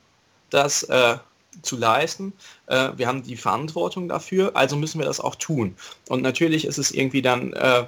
[0.49, 1.17] das äh,
[1.63, 2.33] zu leisten.
[2.67, 5.77] Äh, wir haben die Verantwortung dafür, also müssen wir das auch tun.
[6.09, 7.85] Und natürlich ist es irgendwie dann, äh,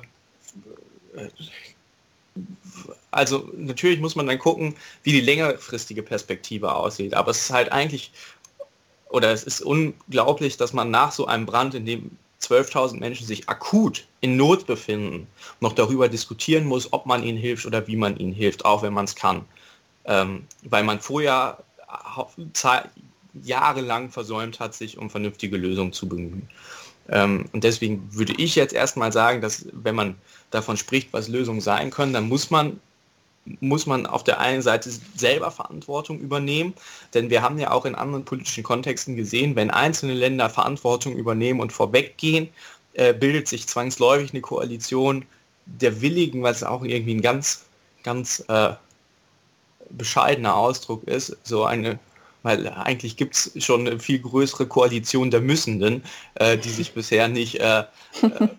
[3.10, 7.14] also natürlich muss man dann gucken, wie die längerfristige Perspektive aussieht.
[7.14, 8.12] Aber es ist halt eigentlich
[9.08, 12.10] oder es ist unglaublich, dass man nach so einem Brand, in dem
[12.42, 15.26] 12.000 Menschen sich akut in Not befinden,
[15.60, 18.92] noch darüber diskutieren muss, ob man ihnen hilft oder wie man ihnen hilft, auch wenn
[18.92, 19.44] man es kann.
[20.04, 21.58] Ähm, weil man vorher
[23.42, 26.48] jahrelang versäumt hat, sich um vernünftige Lösungen zu bemühen.
[27.08, 30.14] Ähm, und deswegen würde ich jetzt erstmal sagen, dass wenn man
[30.50, 32.80] davon spricht, was Lösungen sein können, dann muss man
[33.60, 36.74] muss man auf der einen Seite selber Verantwortung übernehmen,
[37.14, 41.60] denn wir haben ja auch in anderen politischen Kontexten gesehen, wenn einzelne Länder Verantwortung übernehmen
[41.60, 42.48] und vorweggehen,
[42.94, 45.24] äh, bildet sich zwangsläufig eine Koalition
[45.66, 47.66] der Willigen, was auch irgendwie ein ganz,
[48.02, 48.74] ganz äh,
[49.90, 51.98] bescheidener Ausdruck ist, so eine
[52.46, 56.04] weil eigentlich gibt es schon eine viel größere Koalition der Müssenden,
[56.36, 57.84] äh, die sich bisher nicht äh, äh,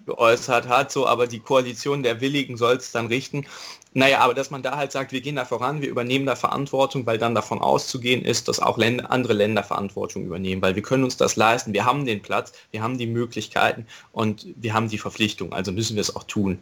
[0.05, 3.45] geäußert hat, so, aber die Koalition der Willigen soll es dann richten.
[3.93, 7.05] Naja, aber dass man da halt sagt, wir gehen da voran, wir übernehmen da Verantwortung,
[7.05, 11.05] weil dann davon auszugehen ist, dass auch Länder, andere Länder Verantwortung übernehmen, weil wir können
[11.05, 14.97] uns das leisten, wir haben den Platz, wir haben die Möglichkeiten und wir haben die
[14.97, 16.59] Verpflichtung, also müssen wir es auch tun.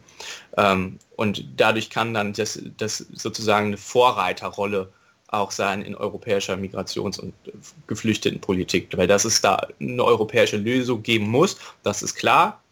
[0.56, 4.92] Ähm, und dadurch kann dann das, das sozusagen eine Vorreiterrolle
[5.28, 7.34] auch sein in europäischer Migrations- und
[7.86, 12.62] Geflüchtetenpolitik, weil dass es da eine europäische Lösung geben muss, das ist klar.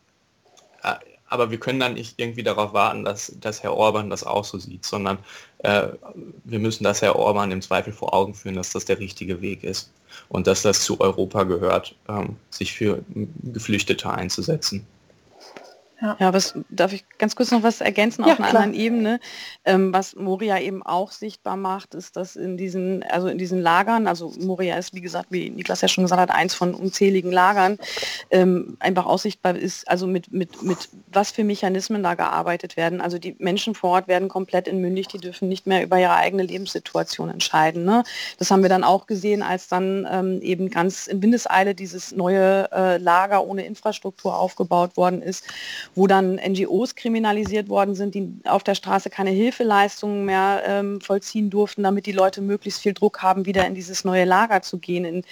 [0.82, 0.94] Äh,
[1.26, 4.58] aber wir können dann nicht irgendwie darauf warten, dass, dass Herr Orban das auch so
[4.58, 5.18] sieht, sondern
[5.58, 5.88] äh,
[6.44, 9.64] wir müssen das Herr Orban im Zweifel vor Augen führen, dass das der richtige Weg
[9.64, 9.90] ist
[10.28, 13.02] und dass das zu Europa gehört, ähm, sich für
[13.42, 14.86] Geflüchtete einzusetzen.
[16.00, 16.16] Ja.
[16.18, 18.62] ja, was darf ich ganz kurz noch was ergänzen ja, auf einer klar.
[18.62, 19.20] anderen Ebene?
[19.64, 24.08] Ähm, was Moria eben auch sichtbar macht, ist, dass in diesen, also in diesen Lagern,
[24.08, 27.78] also Moria ist wie gesagt, wie Niklas ja schon gesagt hat, eins von unzähligen Lagern,
[28.30, 33.00] ähm, einfach auch sichtbar ist, also mit, mit, mit was für Mechanismen da gearbeitet werden.
[33.00, 36.42] Also die Menschen vor Ort werden komplett entmündigt, die dürfen nicht mehr über ihre eigene
[36.42, 37.84] Lebenssituation entscheiden.
[37.84, 38.02] Ne?
[38.38, 42.70] Das haben wir dann auch gesehen, als dann ähm, eben ganz in Windeseile dieses neue
[42.72, 45.44] äh, Lager ohne Infrastruktur aufgebaut worden ist
[45.94, 51.50] wo dann NGOs kriminalisiert worden sind, die auf der Straße keine Hilfeleistungen mehr ähm, vollziehen
[51.50, 55.04] durften, damit die Leute möglichst viel Druck haben, wieder in dieses neue Lager zu gehen,
[55.04, 55.22] in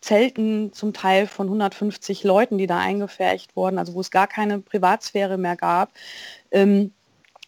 [0.00, 4.58] Zelten zum Teil von 150 Leuten, die da eingefärcht wurden, also wo es gar keine
[4.58, 5.92] Privatsphäre mehr gab.
[6.50, 6.92] Ähm,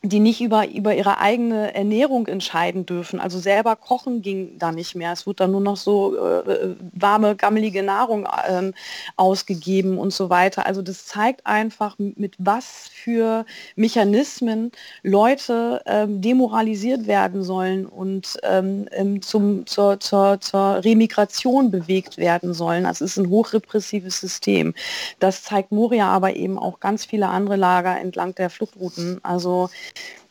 [0.05, 3.21] die nicht über, über ihre eigene Ernährung entscheiden dürfen.
[3.21, 5.13] Also selber kochen ging da nicht mehr.
[5.13, 8.75] Es wird dann nur noch so äh, warme, gammelige Nahrung ähm,
[9.17, 10.67] ausgegeben und so weiter.
[10.67, 13.47] Also das zeigt einfach, mit was für
[13.77, 22.53] Mechanismen Leute ähm, demoralisiert werden sollen und ähm, zum, zur, zur, zur Remigration bewegt werden
[22.53, 22.85] sollen.
[22.85, 24.75] Das ist ein hochrepressives System.
[25.19, 29.21] Das zeigt Moria aber eben auch ganz viele andere Lager entlang der Fluchtrouten.
[29.23, 29.71] Also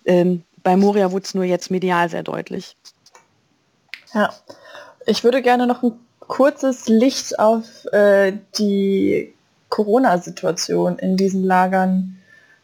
[0.06, 2.76] ähm, bei Moria wurde es nur jetzt medial sehr deutlich.
[4.14, 4.34] Ja,
[5.06, 9.34] ich würde gerne noch ein kurzes Licht auf äh, die
[9.70, 12.18] Corona-Situation in diesen Lagern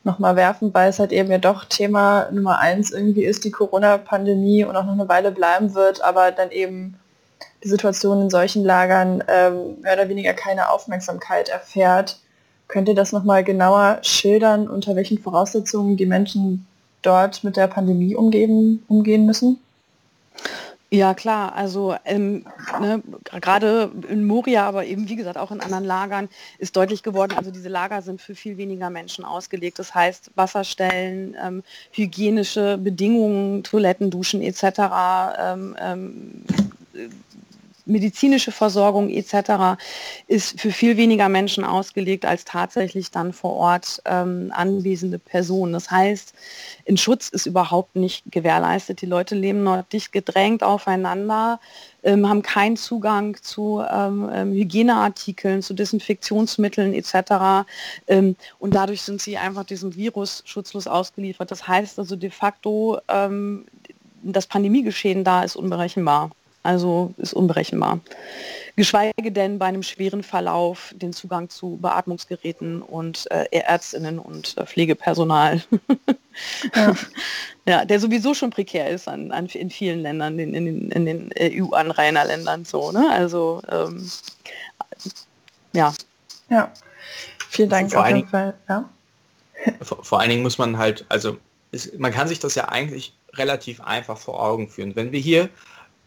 [0.04, 4.64] nochmal werfen, weil es halt eben ja doch Thema Nummer eins irgendwie ist, die Corona-Pandemie
[4.64, 6.98] und auch noch eine Weile bleiben wird, aber dann eben
[7.64, 12.20] die Situation in solchen Lagern ähm, mehr oder weniger keine Aufmerksamkeit erfährt.
[12.68, 16.68] Könnt ihr das nochmal genauer schildern, unter welchen Voraussetzungen die Menschen
[17.02, 19.60] dort mit der Pandemie umgehen, umgehen müssen?
[20.92, 22.46] Ja klar, also ähm,
[22.82, 23.04] ne,
[23.40, 27.52] gerade in Moria, aber eben wie gesagt auch in anderen Lagern ist deutlich geworden, also
[27.52, 29.78] diese Lager sind für viel weniger Menschen ausgelegt.
[29.78, 34.64] Das heißt Wasserstellen, ähm, hygienische Bedingungen, Toiletten, Duschen etc.
[35.40, 36.44] Ähm, ähm
[37.90, 39.82] medizinische Versorgung etc.
[40.28, 45.74] ist für viel weniger Menschen ausgelegt als tatsächlich dann vor Ort ähm, anwesende Personen.
[45.74, 46.34] Das heißt,
[46.88, 49.02] ein Schutz ist überhaupt nicht gewährleistet.
[49.02, 51.60] Die Leute leben noch dicht gedrängt aufeinander,
[52.04, 57.68] ähm, haben keinen Zugang zu ähm, ähm Hygieneartikeln, zu Desinfektionsmitteln etc.
[58.08, 61.52] Ähm, und dadurch sind sie einfach diesem Virus schutzlos ausgeliefert.
[61.52, 63.66] Das heißt also de facto, ähm,
[64.22, 66.30] das Pandemiegeschehen da ist unberechenbar.
[66.70, 68.00] Also ist unberechenbar.
[68.76, 74.68] Geschweige denn bei einem schweren Verlauf den Zugang zu Beatmungsgeräten und äh, Ärztinnen und äh,
[74.68, 75.64] Pflegepersonal.
[76.76, 76.94] ja.
[77.66, 77.86] ja.
[77.86, 81.32] der sowieso schon prekär ist an, an in vielen Ländern, in, in, den, in den
[81.40, 82.92] EU-Anrainerländern so.
[82.92, 83.10] Ne?
[83.12, 84.08] Also ähm,
[85.74, 85.92] ja.
[86.50, 86.72] Ja.
[87.50, 88.54] Vielen Dank vor auf jeden Fall.
[88.70, 88.88] Ja.
[89.82, 91.36] Vor, vor allen Dingen muss man halt, also
[91.72, 94.96] ist, man kann sich das ja eigentlich relativ einfach vor Augen führen.
[94.96, 95.50] Wenn wir hier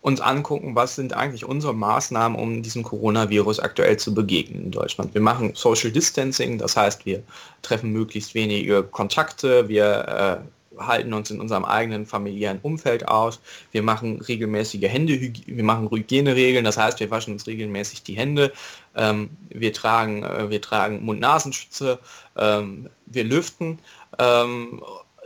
[0.03, 5.15] uns angucken, was sind eigentlich unsere Maßnahmen, um diesem Coronavirus aktuell zu begegnen in Deutschland.
[5.15, 7.23] Wir machen Social Distancing, das heißt, wir
[7.63, 13.41] treffen möglichst wenige Kontakte, wir äh, halten uns in unserem eigenen familiären Umfeld aus,
[13.71, 18.53] wir machen regelmäßige Hände, wir machen Hygieneregeln, das heißt, wir waschen uns regelmäßig die Hände,
[18.97, 22.01] ähm, wir tragen, äh, tragen Mund-Nasenschütze,
[22.37, 23.79] ähm, wir lüften
[24.19, 24.83] ähm,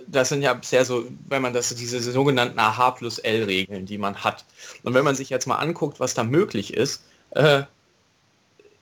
[0.06, 4.16] das sind ja bisher so, wenn man das, diese sogenannten AH plus L-Regeln, die man
[4.22, 4.44] hat.
[4.82, 7.62] Und wenn man sich jetzt mal anguckt, was da möglich ist, äh,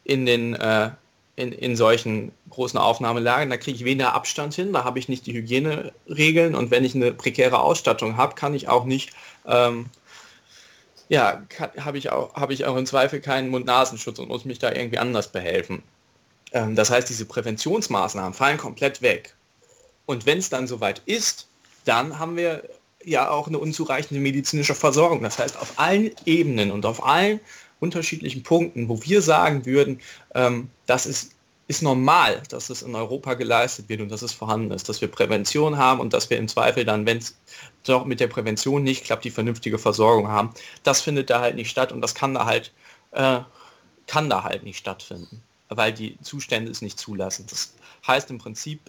[0.04, 0.90] in den äh,
[1.36, 5.26] in, in solchen großen Aufnahmelagen, da kriege ich weniger Abstand hin, da habe ich nicht
[5.26, 9.10] die Hygieneregeln und wenn ich eine prekäre Ausstattung habe, kann ich auch nicht,
[9.46, 9.86] ähm,
[11.08, 11.42] ja,
[11.78, 14.98] habe ich, auch, hab ich auch im Zweifel keinen Mund-Nasenschutz und muss mich da irgendwie
[14.98, 15.82] anders behelfen.
[16.52, 19.34] Ähm, das heißt, diese Präventionsmaßnahmen fallen komplett weg.
[20.06, 21.48] Und wenn es dann soweit ist,
[21.84, 22.62] dann haben wir
[23.04, 25.22] ja auch eine unzureichende medizinische Versorgung.
[25.22, 27.40] Das heißt, auf allen Ebenen und auf allen
[27.80, 30.00] unterschiedlichen Punkten, wo wir sagen würden,
[30.34, 31.32] ähm, das ist,
[31.66, 35.08] ist normal, dass es in Europa geleistet wird und dass es vorhanden ist, dass wir
[35.08, 37.36] Prävention haben und dass wir im Zweifel dann, wenn es
[37.84, 40.50] doch mit der Prävention nicht klappt, die vernünftige Versorgung haben.
[40.82, 42.72] Das findet da halt nicht statt und das kann da halt,
[43.12, 43.40] äh,
[44.06, 47.46] kann da halt nicht stattfinden, weil die Zustände es nicht zulassen.
[47.48, 47.74] Das
[48.06, 48.80] heißt im Prinzip,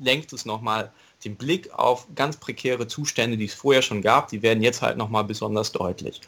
[0.00, 0.90] lenkt es nochmal
[1.24, 4.96] den Blick auf ganz prekäre Zustände, die es vorher schon gab, die werden jetzt halt
[4.96, 6.20] nochmal besonders deutlich.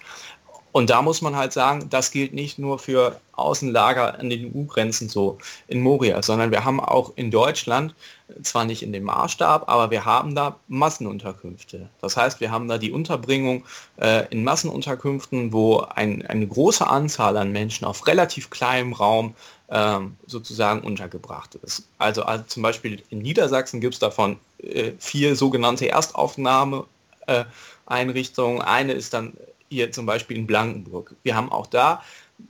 [0.73, 5.09] Und da muss man halt sagen, das gilt nicht nur für Außenlager an den EU-Grenzen
[5.09, 7.95] so in Moria, sondern wir haben auch in Deutschland,
[8.43, 11.89] zwar nicht in dem Maßstab, aber wir haben da Massenunterkünfte.
[12.01, 13.65] Das heißt, wir haben da die Unterbringung
[13.97, 19.35] äh, in Massenunterkünften, wo ein, eine große Anzahl an Menschen auf relativ kleinem Raum
[19.71, 21.89] ähm, sozusagen untergebracht ist.
[21.99, 28.61] Also, also, zum Beispiel in Niedersachsen gibt es davon äh, vier sogenannte Erstaufnahmeeinrichtungen.
[28.61, 29.35] Äh, Eine ist dann
[29.71, 31.15] hier zum Beispiel in Blankenburg.
[31.23, 32.03] Wir haben auch da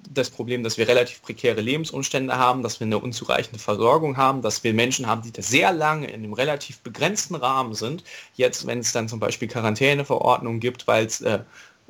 [0.09, 4.63] das Problem, dass wir relativ prekäre Lebensumstände haben, dass wir eine unzureichende Versorgung haben, dass
[4.65, 8.05] wir Menschen haben, die da sehr lange in einem relativ begrenzten Rahmen sind.
[8.35, 11.41] Jetzt, wenn es dann zum Beispiel Quarantäneverordnungen gibt, weil es äh,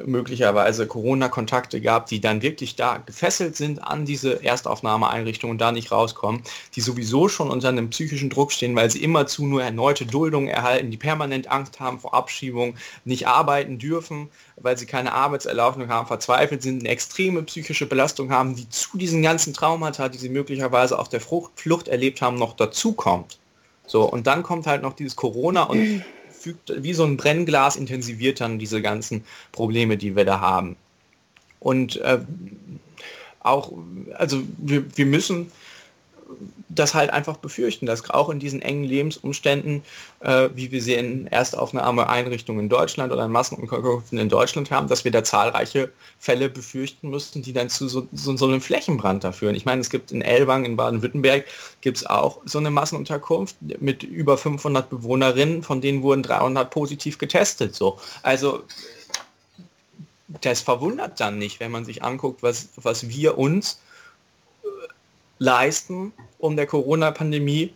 [0.06, 5.92] möglicherweise Corona-Kontakte gab, die dann wirklich da gefesselt sind an diese Erstaufnahmeeinrichtung und da nicht
[5.92, 6.42] rauskommen,
[6.74, 10.90] die sowieso schon unter einem psychischen Druck stehen, weil sie immerzu nur erneute Duldungen erhalten,
[10.90, 12.74] die permanent Angst haben vor Abschiebung,
[13.04, 18.54] nicht arbeiten dürfen, weil sie keine Arbeitserlaubnis haben, verzweifelt sind, eine extreme psychische Belastung haben,
[18.54, 23.38] die zu diesen ganzen Traumata, die sie möglicherweise auf der Flucht erlebt haben, noch dazukommt.
[23.86, 26.02] So, und dann kommt halt noch dieses Corona und
[26.42, 30.76] fügt wie so ein Brennglas intensiviert dann diese ganzen Probleme, die wir da haben.
[31.60, 32.18] Und äh,
[33.40, 33.72] auch,
[34.14, 35.52] also wir, wir müssen
[36.68, 39.82] das halt einfach befürchten, dass auch in diesen engen Lebensumständen,
[40.20, 45.04] äh, wie wir sie in Erstaufnahmeeinrichtungen in Deutschland oder in Massenunterkünften in Deutschland haben, dass
[45.04, 49.32] wir da zahlreiche Fälle befürchten müssen, die dann zu so, so, so einem Flächenbrand da
[49.32, 49.54] führen.
[49.54, 51.44] Ich meine, es gibt in Elwang in Baden-Württemberg
[51.80, 57.18] gibt es auch so eine Massenunterkunft mit über 500 Bewohnerinnen, von denen wurden 300 positiv
[57.18, 57.74] getestet.
[57.74, 57.98] So.
[58.22, 58.62] Also
[60.40, 63.80] das verwundert dann nicht, wenn man sich anguckt, was, was wir uns
[65.42, 67.72] leisten, um der Corona-Pandemie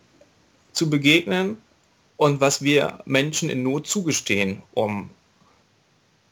[0.72, 1.58] zu begegnen
[2.16, 5.10] und was wir Menschen in Not zugestehen, um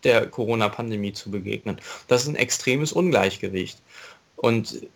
[0.05, 1.81] der Corona-Pandemie zu begegnen.
[2.09, 3.79] Das ist ein extremes Ungleichgewicht.
[4.37, 4.87] Und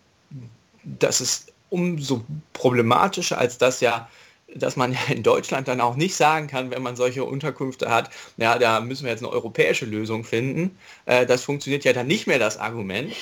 [0.83, 2.23] das ist umso
[2.53, 4.09] problematischer, als dass ja
[4.55, 8.57] dass man in Deutschland dann auch nicht sagen kann, wenn man solche Unterkünfte hat, ja,
[8.57, 10.75] da müssen wir jetzt eine europäische Lösung finden.
[11.05, 13.13] Äh, das funktioniert ja dann nicht mehr das Argument,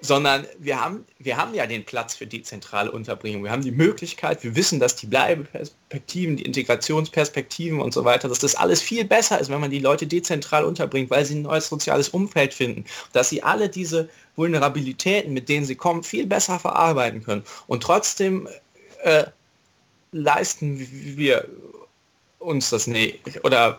[0.00, 3.42] sondern wir haben, wir haben ja den Platz für dezentrale Unterbringung.
[3.42, 8.38] Wir haben die Möglichkeit, wir wissen, dass die Bleibeperspektiven, die Integrationsperspektiven und so weiter, dass
[8.38, 11.68] das alles viel besser ist, wenn man die Leute dezentral unterbringt, weil sie ein neues
[11.68, 17.24] soziales Umfeld finden, dass sie alle diese Vulnerabilitäten, mit denen sie kommen, viel besser verarbeiten
[17.24, 17.42] können.
[17.66, 18.48] Und trotzdem
[19.02, 19.24] äh,
[20.12, 20.78] leisten
[21.16, 21.48] wir
[22.38, 23.44] uns das nicht.
[23.44, 23.78] Oder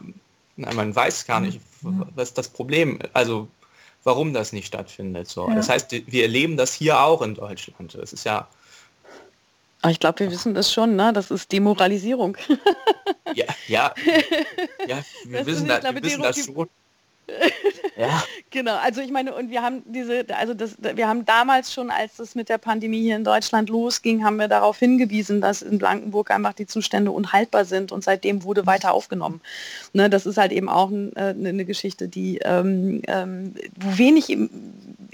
[0.57, 3.47] nein, man weiß gar nicht, was das Problem, also
[4.03, 5.27] warum das nicht stattfindet.
[5.27, 5.47] So.
[5.49, 5.55] Ja.
[5.55, 7.95] Das heißt, wir erleben das hier auch in Deutschland.
[7.95, 8.47] Das ist ja.
[9.81, 11.13] Aber ich glaube, wir wissen das schon, ne?
[11.13, 12.37] Das ist Demoralisierung.
[13.33, 13.93] ja, ja,
[14.87, 16.69] ja, wir das wissen, ist, das, wir wissen das schon.
[17.97, 18.23] Ja.
[18.51, 22.15] Genau, also ich meine, und wir haben diese, also das, wir haben damals schon, als
[22.15, 26.31] das mit der Pandemie hier in Deutschland losging, haben wir darauf hingewiesen, dass in Blankenburg
[26.31, 29.39] einfach die Zustände unhaltbar sind und seitdem wurde weiter aufgenommen.
[29.93, 34.35] Ne, das ist halt eben auch äh, eine Geschichte, die ähm, ähm, wenig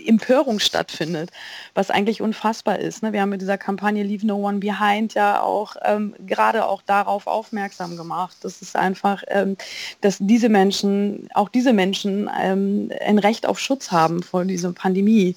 [0.08, 1.32] Empörung stattfindet,
[1.74, 3.04] was eigentlich unfassbar ist.
[3.04, 3.14] Ne?
[3.14, 7.28] Wir haben mit dieser Kampagne Leave No One Behind ja auch ähm, gerade auch darauf
[7.28, 8.38] aufmerksam gemacht.
[8.42, 9.58] Das ist einfach, ähm,
[10.02, 15.36] dass diese Menschen, auch diese Menschen ähm, ein Recht auf Schutz haben vor dieser Pandemie,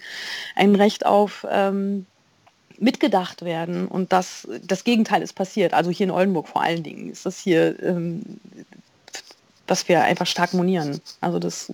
[0.57, 2.07] ein Recht auf ähm,
[2.81, 5.75] mitgedacht werden und das, das Gegenteil ist passiert.
[5.75, 8.23] Also hier in Oldenburg vor allen Dingen ist das hier ähm,
[9.69, 11.01] was wir einfach stark monieren.
[11.21, 11.73] Also das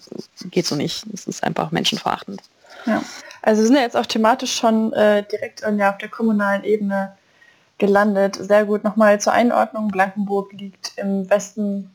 [0.51, 1.05] geht so nicht.
[1.11, 2.43] Das ist einfach menschenverachtend.
[2.87, 3.03] Ja.
[3.43, 7.17] Also sind ja jetzt auch thematisch schon äh, direkt ja, auf der kommunalen Ebene
[7.79, 8.37] gelandet.
[8.37, 8.85] Sehr gut.
[8.85, 9.89] Nochmal zur Einordnung.
[9.89, 11.95] Blankenburg liegt im Westen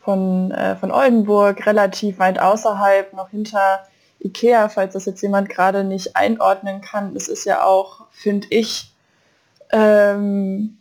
[0.00, 3.86] von, äh, von Oldenburg, relativ weit außerhalb, noch hinter
[4.20, 7.14] Ikea, falls das jetzt jemand gerade nicht einordnen kann.
[7.14, 8.92] Es ist ja auch, finde ich,
[9.70, 10.78] ähm,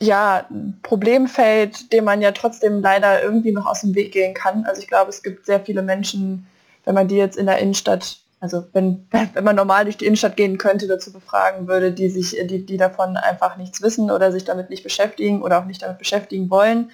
[0.00, 4.64] ja, ein Problemfeld, dem man ja trotzdem leider irgendwie noch aus dem Weg gehen kann.
[4.66, 6.46] Also ich glaube, es gibt sehr viele Menschen,
[6.84, 10.36] wenn man die jetzt in der Innenstadt, also wenn, wenn man normal durch die Innenstadt
[10.36, 14.44] gehen könnte, dazu befragen würde, die sich, die, die davon einfach nichts wissen oder sich
[14.44, 16.90] damit nicht beschäftigen oder auch nicht damit beschäftigen wollen.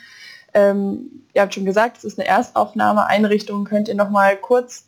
[0.52, 3.64] Ähm, ihr habt schon gesagt, es ist eine Erstaufnahmeeinrichtung.
[3.64, 4.86] Könnt ihr noch mal kurz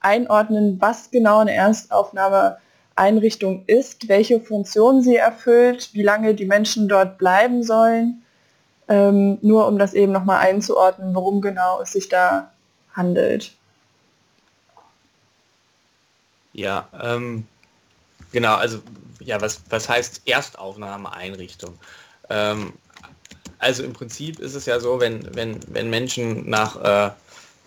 [0.00, 7.18] einordnen, was genau eine Erstaufnahmeeinrichtung ist, welche Funktion sie erfüllt, wie lange die Menschen dort
[7.18, 8.22] bleiben sollen?
[8.86, 12.50] Ähm, nur um das eben noch mal einzuordnen, worum genau es sich da
[12.92, 13.52] handelt.
[16.54, 17.46] Ja, ähm,
[18.32, 18.80] genau, also
[19.20, 21.78] ja, was, was heißt Erstaufnahmeeinrichtung?
[22.30, 22.72] Ähm,
[23.58, 27.10] also im Prinzip ist es ja so, wenn, wenn, wenn Menschen nach, äh,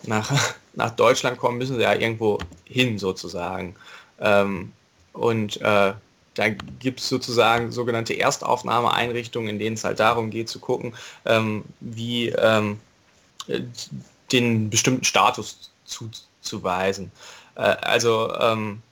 [0.04, 0.32] nach,
[0.74, 3.76] nach Deutschland kommen, müssen sie ja irgendwo hin sozusagen.
[4.20, 4.72] Ähm,
[5.12, 5.92] und äh,
[6.34, 11.64] da gibt es sozusagen sogenannte Erstaufnahmeeinrichtungen, in denen es halt darum geht zu gucken, ähm,
[11.80, 12.78] wie ähm,
[14.30, 17.10] den bestimmten Status zuzuweisen.
[17.58, 18.82] Äh, also ähm,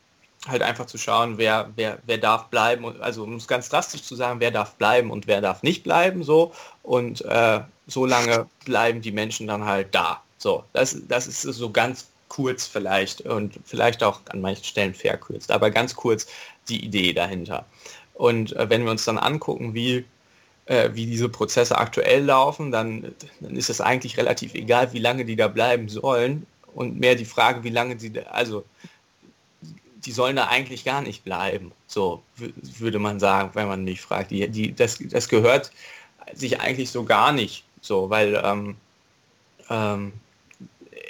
[0.47, 4.15] halt einfach zu schauen, wer, wer, wer darf bleiben, also um es ganz drastisch zu
[4.15, 6.53] sagen, wer darf bleiben und wer darf nicht bleiben, so
[6.83, 10.23] und äh, so lange bleiben die Menschen dann halt da.
[10.39, 15.51] So, das, das ist so ganz kurz vielleicht und vielleicht auch an manchen Stellen verkürzt,
[15.51, 16.27] aber ganz kurz
[16.69, 17.65] die Idee dahinter.
[18.15, 20.05] Und äh, wenn wir uns dann angucken, wie,
[20.67, 25.25] äh, wie diese Prozesse aktuell laufen, dann, dann ist es eigentlich relativ egal, wie lange
[25.25, 26.47] die da bleiben sollen
[26.77, 28.65] und mehr die Frage, wie lange sie, also
[30.05, 34.31] die sollen da eigentlich gar nicht bleiben, so würde man sagen, wenn man mich fragt.
[34.31, 35.73] Die, die, das, das gehört
[36.35, 38.77] sich eigentlich so gar nicht so, weil ähm,
[39.71, 40.13] ähm,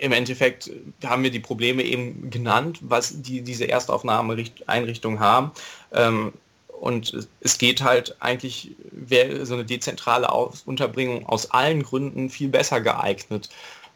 [0.01, 0.71] im Endeffekt
[1.05, 5.51] haben wir die Probleme eben genannt, was die, diese Erstaufnahmeeinrichtungen haben.
[5.93, 6.33] Ähm,
[6.69, 10.29] und es geht halt eigentlich, wäre so eine dezentrale
[10.67, 13.49] Unterbringung aus allen Gründen viel besser geeignet.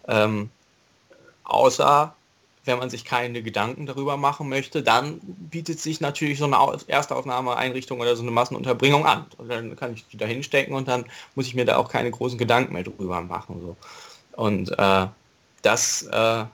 [0.08, 0.50] Ähm,
[1.50, 2.14] außer
[2.64, 8.00] wenn man sich keine Gedanken darüber machen möchte, dann bietet sich natürlich so eine Erstaufnahmeeinrichtung
[8.00, 9.26] oder so eine Massenunterbringung an.
[9.38, 12.10] Und dann kann ich die da hinstecken und dann muss ich mir da auch keine
[12.10, 13.60] großen Gedanken mehr drüber machen.
[13.62, 13.76] So.
[14.36, 15.06] Und äh,
[15.62, 16.44] das äh,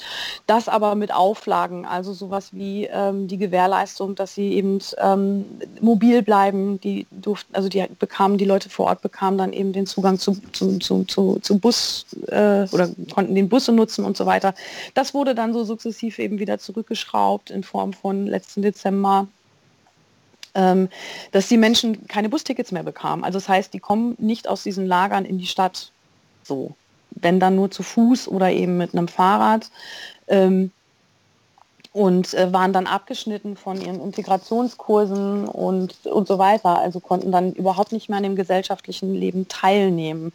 [0.46, 5.46] Das aber mit Auflagen, also sowas wie ähm, die Gewährleistung, dass sie eben ähm,
[5.82, 6.80] mobil bleiben.
[6.82, 10.38] Die durften, also die bekamen, die Leute vor Ort bekamen dann eben den Zugang zu,
[10.52, 14.54] zu, zu, zu, zu Bus äh, oder konnten den Busse nutzen und so weiter.
[14.94, 19.28] Das wurde dann so sukzessiv eben wieder zurückgeschraubt in Form von letzten Dezember
[20.56, 20.90] ähm,
[21.32, 23.24] dass die Menschen keine Bustickets mehr bekamen.
[23.24, 25.92] Also das heißt, die kommen nicht aus diesen Lagern in die Stadt
[26.44, 26.76] so.
[27.12, 29.70] Wenn dann nur zu Fuß oder eben mit einem Fahrrad.
[30.28, 30.72] Ähm,
[31.94, 36.80] und äh, waren dann abgeschnitten von ihren Integrationskursen und, und so weiter.
[36.80, 40.34] Also konnten dann überhaupt nicht mehr an dem gesellschaftlichen Leben teilnehmen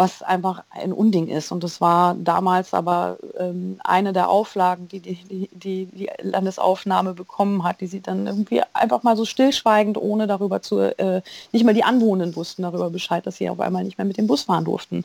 [0.00, 1.52] was einfach ein Unding ist.
[1.52, 7.64] Und das war damals aber ähm, eine der Auflagen, die die, die die, Landesaufnahme bekommen
[7.64, 11.20] hat, die sie dann irgendwie einfach mal so stillschweigend, ohne darüber zu, äh,
[11.52, 14.26] nicht mal die Anwohner wussten darüber Bescheid, dass sie auf einmal nicht mehr mit dem
[14.26, 15.04] Bus fahren durften,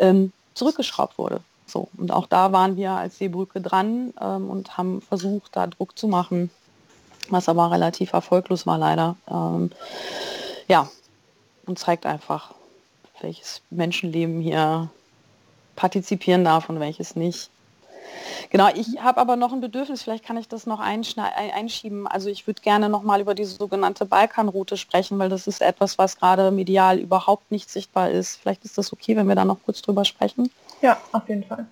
[0.00, 1.38] ähm, zurückgeschraubt wurde.
[1.66, 5.96] So, und auch da waren wir als Seebrücke dran ähm, und haben versucht, da Druck
[5.96, 6.50] zu machen,
[7.28, 9.14] was aber relativ erfolglos war leider.
[9.30, 9.70] Ähm,
[10.66, 10.90] ja,
[11.64, 12.54] und zeigt einfach,
[13.20, 14.90] welches Menschenleben hier
[15.76, 17.50] partizipieren darf und welches nicht.
[18.50, 22.06] Genau, ich habe aber noch ein Bedürfnis, vielleicht kann ich das noch einschieben.
[22.06, 25.96] Also ich würde gerne noch mal über diese sogenannte Balkanroute sprechen, weil das ist etwas,
[25.98, 28.36] was gerade medial überhaupt nicht sichtbar ist.
[28.36, 30.50] Vielleicht ist das okay, wenn wir da noch kurz drüber sprechen.
[30.82, 31.66] Ja, auf jeden Fall.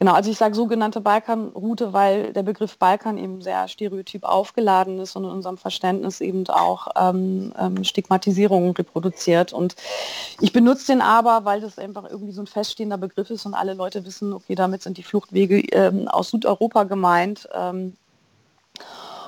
[0.00, 5.14] Genau, also ich sage sogenannte Balkanroute, weil der Begriff Balkan eben sehr stereotyp aufgeladen ist
[5.16, 9.52] und in unserem Verständnis eben auch ähm, ähm, Stigmatisierungen reproduziert.
[9.52, 9.76] Und
[10.40, 13.74] ich benutze den aber, weil das einfach irgendwie so ein feststehender Begriff ist und alle
[13.74, 17.48] Leute wissen, okay, damit sind die Fluchtwege ähm, aus Südeuropa gemeint.
[17.54, 17.96] Ähm,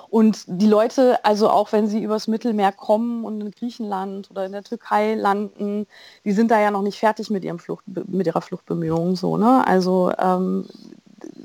[0.09, 4.53] und die Leute, also auch wenn sie übers Mittelmeer kommen und in Griechenland oder in
[4.53, 5.87] der Türkei landen,
[6.25, 9.17] die sind da ja noch nicht fertig mit, ihrem Flucht, mit ihrer Fluchtbemühung.
[9.17, 9.67] So, ne?
[9.67, 10.67] Also ähm,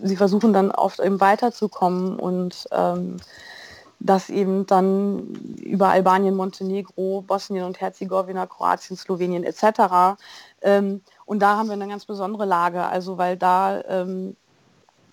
[0.03, 3.17] sie versuchen dann oft eben weiterzukommen und ähm,
[3.99, 5.27] das eben dann
[5.61, 10.17] über Albanien, Montenegro, Bosnien und Herzegowina, Kroatien, Slowenien etc.
[10.61, 14.35] Ähm, und da haben wir eine ganz besondere Lage, also weil da ähm,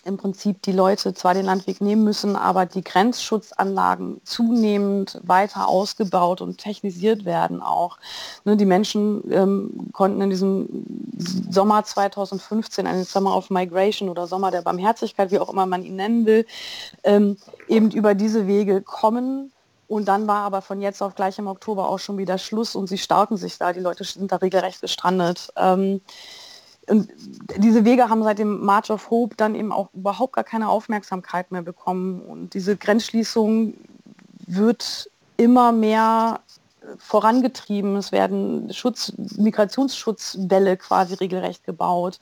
[0.09, 6.41] im Prinzip die Leute zwar den Landweg nehmen müssen, aber die Grenzschutzanlagen zunehmend weiter ausgebaut
[6.41, 7.99] und technisiert werden auch.
[8.45, 10.85] Ne, die Menschen ähm, konnten in diesem
[11.51, 15.97] Sommer 2015, einen Summer of Migration oder Sommer der Barmherzigkeit, wie auch immer man ihn
[15.97, 16.47] nennen will,
[17.05, 17.37] ähm,
[17.69, 19.53] eben über diese Wege kommen.
[19.87, 22.89] Und dann war aber von jetzt auf gleich im Oktober auch schon wieder Schluss und
[22.89, 23.73] sie stauten sich da.
[23.73, 25.49] Die Leute sind da regelrecht gestrandet.
[25.57, 26.03] Ähm,
[26.89, 27.09] und
[27.57, 31.51] diese Wege haben seit dem March of Hope dann eben auch überhaupt gar keine Aufmerksamkeit
[31.51, 32.20] mehr bekommen.
[32.20, 33.74] Und diese Grenzschließung
[34.47, 36.41] wird immer mehr
[36.99, 37.97] vorangetrieben.
[37.97, 42.18] Es werden Schutz, Migrationsschutzwälle quasi regelrecht gebaut.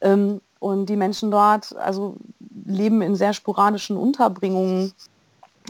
[0.00, 2.16] Ähm, und die Menschen dort also
[2.64, 4.92] leben in sehr sporadischen Unterbringungen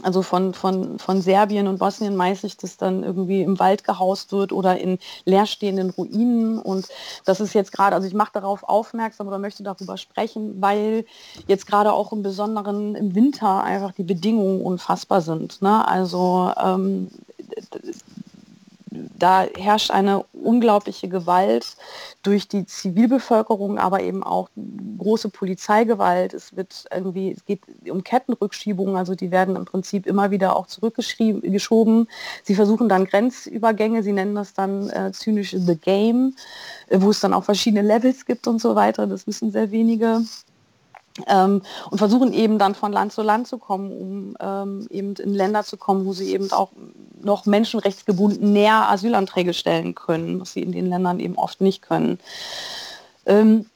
[0.03, 4.51] also von, von, von Serbien und Bosnien ich, dass dann irgendwie im Wald gehaust wird
[4.51, 6.59] oder in leerstehenden Ruinen.
[6.59, 6.87] Und
[7.23, 11.05] das ist jetzt gerade, also ich mache darauf aufmerksam oder möchte darüber sprechen, weil
[11.47, 15.61] jetzt gerade auch im Besonderen im Winter einfach die Bedingungen unfassbar sind.
[15.61, 15.87] Ne?
[15.87, 17.09] Also ähm,
[19.17, 21.77] da herrscht eine unglaubliche Gewalt
[22.23, 24.49] durch die Zivilbevölkerung, aber eben auch
[24.97, 26.33] große Polizeigewalt.
[26.33, 30.67] Es wird irgendwie, es geht um Kettenrückschiebungen, also die werden im Prinzip immer wieder auch
[30.67, 32.07] zurückgeschoben.
[32.43, 36.35] Sie versuchen dann Grenzübergänge, sie nennen das dann äh, zynisch The Game,
[36.87, 39.07] äh, wo es dann auch verschiedene Levels gibt und so weiter.
[39.07, 40.21] Das wissen sehr wenige.
[41.27, 45.33] Ähm, und versuchen eben dann von Land zu Land zu kommen, um ähm, eben in
[45.33, 46.71] Länder zu kommen, wo sie eben auch
[47.21, 52.19] noch menschenrechtsgebunden näher Asylanträge stellen können, was sie in den Ländern eben oft nicht können.
[53.25, 53.67] Ähm,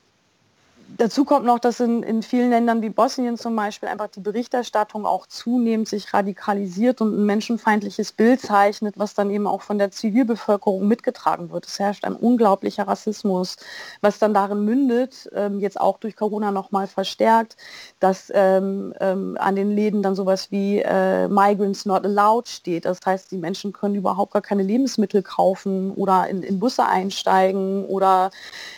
[0.97, 5.05] Dazu kommt noch, dass in, in vielen Ländern wie Bosnien zum Beispiel einfach die Berichterstattung
[5.05, 9.91] auch zunehmend sich radikalisiert und ein menschenfeindliches Bild zeichnet, was dann eben auch von der
[9.91, 11.67] Zivilbevölkerung mitgetragen wird.
[11.67, 13.57] Es herrscht ein unglaublicher Rassismus,
[14.01, 17.55] was dann darin mündet, ähm, jetzt auch durch Corona nochmal verstärkt,
[17.99, 22.85] dass ähm, ähm, an den Läden dann sowas wie äh, Migrants not allowed steht.
[22.85, 27.85] Das heißt, die Menschen können überhaupt gar keine Lebensmittel kaufen oder in, in Busse einsteigen
[27.85, 28.31] oder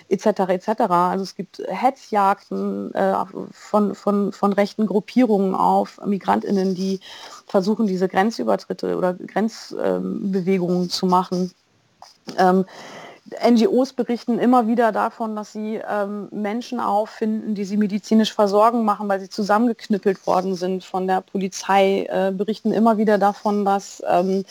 [0.09, 0.25] etc.
[0.49, 0.69] etc.
[0.89, 1.61] Also es gibt
[2.01, 3.13] Hetzjagden äh,
[3.51, 6.99] von, von, von rechten Gruppierungen auf Migrantinnen, die
[7.47, 11.51] versuchen, diese Grenzübertritte oder Grenzbewegungen ähm, zu machen.
[12.37, 12.65] Ähm,
[13.39, 19.07] NGOs berichten immer wieder davon, dass sie ähm, Menschen auffinden, die sie medizinisch versorgen machen,
[19.07, 24.43] weil sie zusammengeknüppelt worden sind von der Polizei, äh, berichten immer wieder davon, dass ähm,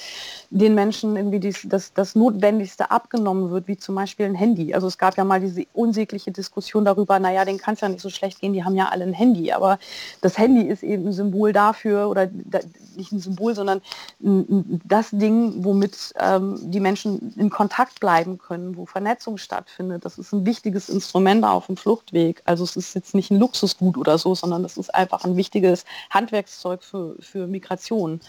[0.48, 4.72] den Menschen irgendwie dies, das, das Notwendigste abgenommen wird, wie zum Beispiel ein Handy.
[4.72, 8.00] Also es gab ja mal diese unsägliche Diskussion darüber, naja, denen kann es ja nicht
[8.00, 9.52] so schlecht gehen, die haben ja alle ein Handy.
[9.52, 9.78] Aber
[10.22, 12.60] das Handy ist eben ein Symbol dafür, oder da,
[12.96, 13.82] nicht ein Symbol, sondern
[14.20, 20.04] das Ding, womit ähm, die Menschen in Kontakt bleiben können wo Vernetzung stattfindet.
[20.04, 22.42] Das ist ein wichtiges Instrument auf dem Fluchtweg.
[22.44, 25.84] Also es ist jetzt nicht ein Luxusgut oder so, sondern das ist einfach ein wichtiges
[26.10, 28.20] Handwerkszeug für, für Migration.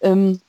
[0.00, 0.40] Ähm,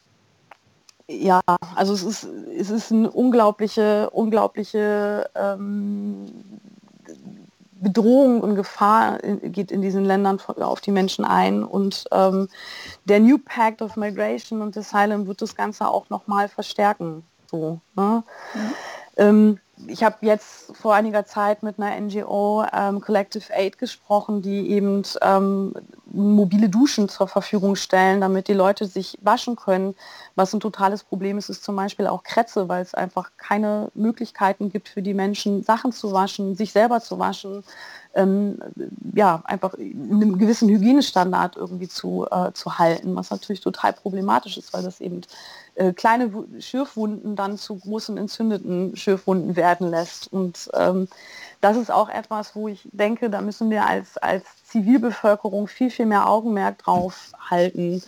[1.09, 1.41] ja,
[1.75, 6.25] also es ist, es ist eine unglaubliche, unglaubliche ähm,
[7.79, 11.63] Bedrohung und Gefahr geht in diesen Ländern auf die Menschen ein.
[11.63, 12.49] Und ähm,
[13.05, 17.23] der New Pact of Migration und Asylum wird das Ganze auch nochmal verstärken.
[17.49, 18.23] So, ne?
[18.53, 18.73] mhm.
[19.17, 24.69] Ähm, ich habe jetzt vor einiger Zeit mit einer NGO ähm, Collective Aid gesprochen, die
[24.71, 25.73] eben ähm,
[26.11, 29.93] mobile Duschen zur Verfügung stellen, damit die Leute sich waschen können.
[30.35, 34.71] Was ein totales Problem ist, ist zum Beispiel auch Krätze, weil es einfach keine Möglichkeiten
[34.71, 37.63] gibt für die Menschen, Sachen zu waschen, sich selber zu waschen,
[38.15, 38.57] ähm,
[39.13, 44.73] ja, einfach einen gewissen Hygienestandard irgendwie zu, äh, zu halten, was natürlich total problematisch ist,
[44.73, 45.21] weil das eben
[45.77, 50.31] äh, kleine Schürfwunden dann zu großen entzündeten Schürfwunden werden lässt.
[50.33, 51.07] Und ähm,
[51.61, 56.07] das ist auch etwas, wo ich denke, da müssen wir als, als Zivilbevölkerung viel, viel
[56.07, 58.01] mehr Augenmerk drauf halten.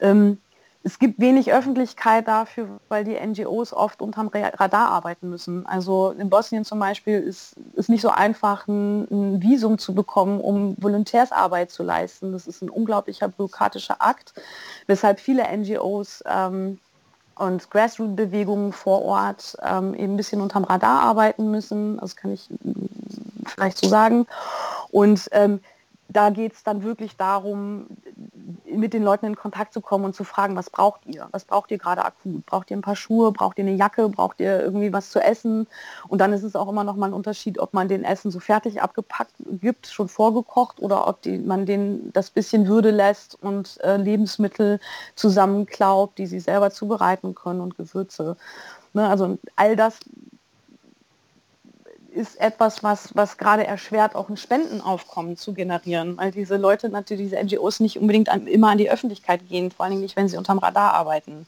[0.00, 0.38] Ähm,
[0.82, 5.66] es gibt wenig Öffentlichkeit dafür, weil die NGOs oft unterm Radar arbeiten müssen.
[5.66, 10.40] Also in Bosnien zum Beispiel ist es nicht so einfach, ein, ein, Visum zu bekommen,
[10.40, 12.30] um Volontärsarbeit zu leisten.
[12.30, 14.32] Das ist ein unglaublicher bürokratischer Akt,
[14.86, 16.78] weshalb viele NGOs ähm,
[17.36, 21.98] und Grassroot-Bewegungen vor Ort ähm, eben ein bisschen unterm Radar arbeiten müssen.
[21.98, 22.48] Das kann ich
[23.46, 24.26] vielleicht so sagen.
[24.90, 25.60] Und ähm,
[26.16, 27.88] da geht es dann wirklich darum,
[28.64, 31.28] mit den Leuten in Kontakt zu kommen und zu fragen, was braucht ihr?
[31.32, 32.46] Was braucht ihr gerade akut?
[32.46, 33.32] Braucht ihr ein paar Schuhe?
[33.32, 34.08] Braucht ihr eine Jacke?
[34.08, 35.66] Braucht ihr irgendwie was zu essen?
[36.08, 38.40] Und dann ist es auch immer noch mal ein Unterschied, ob man den Essen so
[38.40, 43.78] fertig abgepackt gibt, schon vorgekocht, oder ob die, man den das bisschen Würde lässt und
[43.82, 44.80] äh, Lebensmittel
[45.16, 48.38] zusammenklaubt, die sie selber zubereiten können und Gewürze.
[48.94, 49.06] Ne?
[49.06, 50.00] Also all das
[52.16, 57.30] ist etwas, was, was gerade erschwert, auch ein Spendenaufkommen zu generieren, weil diese Leute natürlich,
[57.30, 60.36] diese NGOs nicht unbedingt an, immer an die Öffentlichkeit gehen, vor allem nicht, wenn sie
[60.36, 61.46] unterm Radar arbeiten.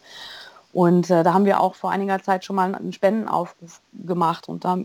[0.73, 4.49] Und äh, da haben wir auch vor einiger Zeit schon mal einen Spendenaufruf gemacht.
[4.49, 4.79] Und da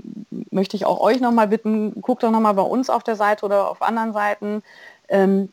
[0.50, 3.70] möchte ich auch euch nochmal bitten, guckt doch nochmal bei uns auf der Seite oder
[3.70, 4.64] auf anderen Seiten.
[5.10, 5.50] Ähm,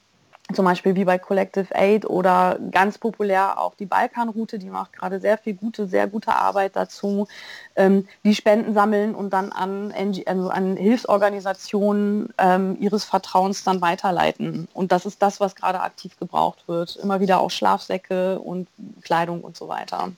[0.55, 5.20] zum Beispiel wie bei Collective Aid oder ganz populär auch die Balkanroute, die macht gerade
[5.20, 7.28] sehr viel gute, sehr gute Arbeit dazu,
[7.76, 9.92] ähm, die Spenden sammeln und dann an,
[10.26, 14.68] also an Hilfsorganisationen ähm, ihres Vertrauens dann weiterleiten.
[14.74, 16.96] Und das ist das, was gerade aktiv gebraucht wird.
[16.96, 18.68] Immer wieder auch Schlafsäcke und
[19.03, 20.12] Kleidung und so weiter.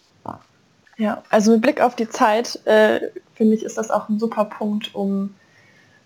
[0.98, 4.44] Ja, also mit Blick auf die Zeit, äh, finde ich, ist das auch ein super
[4.44, 5.34] Punkt, um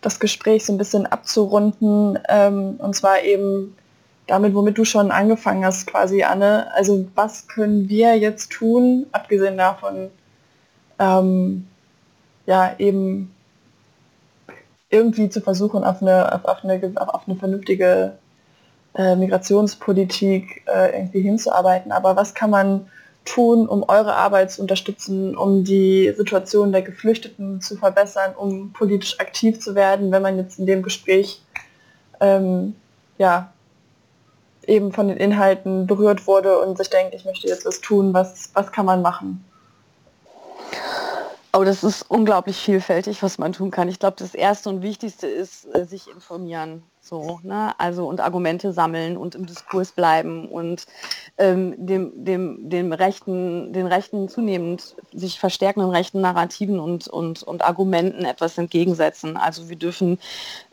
[0.01, 2.19] das Gespräch so ein bisschen abzurunden.
[2.29, 3.77] Ähm, und zwar eben
[4.27, 6.69] damit, womit du schon angefangen hast, quasi, Anne.
[6.75, 10.11] Also was können wir jetzt tun, abgesehen davon,
[10.99, 11.67] ähm,
[12.47, 13.33] ja, eben
[14.91, 18.19] irgendwie zu versuchen, auf eine, auf, auf eine, auf eine vernünftige
[18.95, 21.93] äh, Migrationspolitik äh, irgendwie hinzuarbeiten.
[21.93, 22.89] Aber was kann man
[23.25, 29.19] tun, um eure Arbeit zu unterstützen, um die Situation der Geflüchteten zu verbessern, um politisch
[29.21, 31.43] aktiv zu werden, wenn man jetzt in dem Gespräch
[32.21, 32.77] ähm,
[33.19, 33.53] ja,
[34.67, 38.51] eben von den Inhalten berührt wurde und sich denkt, ich möchte jetzt was tun, was,
[38.55, 39.45] was kann man machen?
[41.53, 43.89] Oh, das ist unglaublich vielfältig, was man tun kann.
[43.89, 46.83] Ich glaube, das Erste und Wichtigste ist, äh, sich informieren.
[47.09, 47.73] So, ne?
[47.79, 50.87] Also und Argumente sammeln und im Diskurs bleiben und
[51.39, 57.63] ähm, dem, dem, dem rechten, den rechten zunehmend sich verstärkenden rechten Narrativen und, und, und
[57.65, 59.37] Argumenten etwas entgegensetzen.
[59.37, 60.19] Also wir dürfen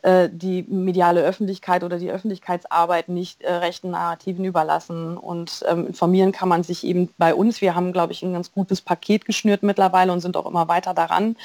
[0.02, 5.16] äh, die mediale Öffentlichkeit oder die Öffentlichkeitsarbeit nicht äh, rechten Narrativen überlassen.
[5.16, 7.60] Und ähm, informieren kann man sich eben bei uns.
[7.60, 10.94] Wir haben, glaube ich, ein ganz gutes Paket geschnürt mittlerweile und sind auch immer weiter
[10.94, 11.36] daran,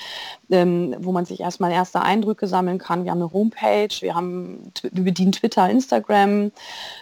[0.49, 3.03] ähm, wo man sich erstmal erste Eindrücke sammeln kann.
[3.03, 6.51] Wir haben eine Homepage, wir haben bedienen Twitter, Instagram,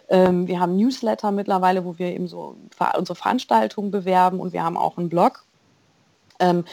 [0.09, 2.55] ähm, wir haben Newsletter mittlerweile, wo wir eben so
[2.97, 5.43] unsere Veranstaltungen bewerben und wir haben auch einen Blog.
[6.39, 6.65] Ähm,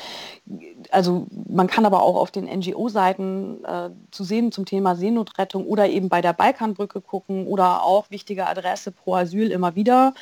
[0.90, 5.88] also man kann aber auch auf den NGO-Seiten äh, zu sehen zum Thema Seenotrettung oder
[5.88, 10.14] eben bei der Balkanbrücke gucken oder auch wichtige Adresse Pro Asyl immer wieder.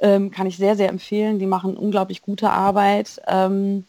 [0.00, 1.38] Ähm, kann ich sehr, sehr empfehlen.
[1.38, 3.20] Die machen unglaublich gute Arbeit.
[3.26, 3.84] Ähm,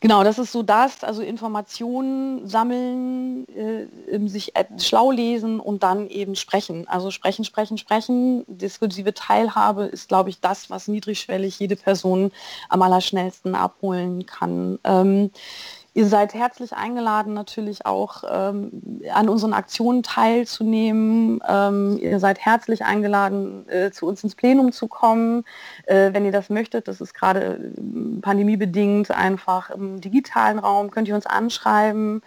[0.00, 6.36] Genau, das ist so das, also Informationen sammeln, äh, sich schlau lesen und dann eben
[6.36, 6.86] sprechen.
[6.86, 8.44] Also sprechen, sprechen, sprechen.
[8.46, 12.30] Diskursive Teilhabe ist, glaube ich, das, was niedrigschwellig jede Person
[12.68, 14.78] am allerschnellsten abholen kann.
[14.84, 15.30] Ähm,
[15.96, 21.40] Ihr seid herzlich eingeladen, natürlich auch ähm, an unseren Aktionen teilzunehmen.
[21.48, 25.44] Ähm, ihr seid herzlich eingeladen, äh, zu uns ins Plenum zu kommen,
[25.86, 26.86] äh, wenn ihr das möchtet.
[26.86, 30.90] Das ist gerade äh, pandemiebedingt einfach im digitalen Raum.
[30.90, 32.20] Könnt ihr uns anschreiben.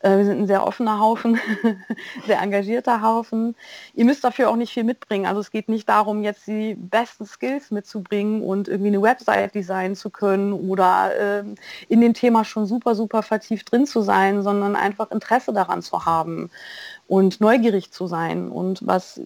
[0.00, 1.40] Äh, wir sind ein sehr offener Haufen,
[2.26, 3.56] sehr engagierter Haufen.
[3.94, 5.26] Ihr müsst dafür auch nicht viel mitbringen.
[5.26, 9.96] Also es geht nicht darum, jetzt die besten Skills mitzubringen und irgendwie eine Website designen
[9.96, 11.44] zu können oder äh,
[11.88, 16.04] in dem Thema schon super, super vertieft drin zu sein, sondern einfach Interesse daran zu
[16.06, 16.50] haben
[17.08, 18.50] und neugierig zu sein.
[18.50, 19.20] Und was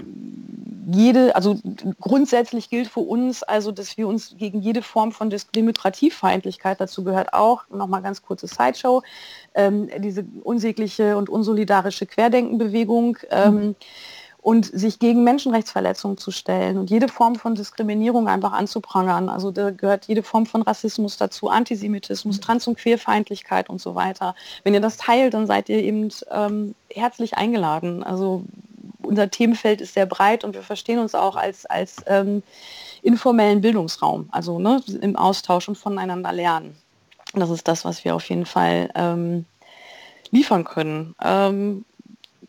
[0.87, 1.59] jede, also
[2.01, 7.35] grundsätzlich gilt für uns, also dass wir uns gegen jede Form von Demokratiefeindlichkeit, dazu gehört
[7.35, 9.03] auch, nochmal ganz kurze Sideshow,
[9.55, 13.75] ähm, diese unsägliche und unsolidarische Querdenkenbewegung, ähm, mhm
[14.43, 19.29] und sich gegen Menschenrechtsverletzungen zu stellen und jede Form von Diskriminierung einfach anzuprangern.
[19.29, 22.41] Also da gehört jede Form von Rassismus dazu, Antisemitismus, mhm.
[22.41, 24.35] Trans- und Queerfeindlichkeit und so weiter.
[24.65, 28.03] Wenn ihr das teilt, dann seid ihr eben ähm, herzlich eingeladen.
[28.03, 28.45] Also
[29.03, 32.43] unser Themenfeld ist sehr breit und wir verstehen uns auch als, als ähm,
[33.03, 36.77] informellen Bildungsraum, also ne, im Austausch und voneinander lernen.
[37.35, 39.45] Das ist das, was wir auf jeden Fall ähm,
[40.33, 41.15] liefern können.
[41.23, 41.85] Ähm,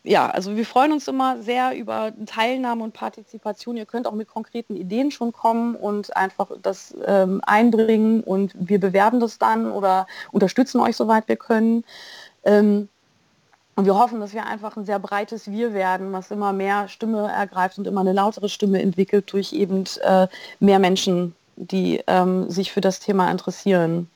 [0.04, 3.78] ja, also wir freuen uns immer sehr über Teilnahme und Partizipation.
[3.78, 8.82] Ihr könnt auch mit konkreten Ideen schon kommen und einfach das ähm, einbringen und wir
[8.82, 11.86] bewerben das dann oder unterstützen euch soweit wir können.
[12.44, 12.90] Ähm,
[13.76, 17.32] und wir hoffen, dass wir einfach ein sehr breites Wir werden, was immer mehr Stimme
[17.32, 20.28] ergreift und immer eine lautere Stimme entwickelt durch eben äh,
[20.60, 24.10] mehr Menschen, die ähm, sich für das Thema interessieren.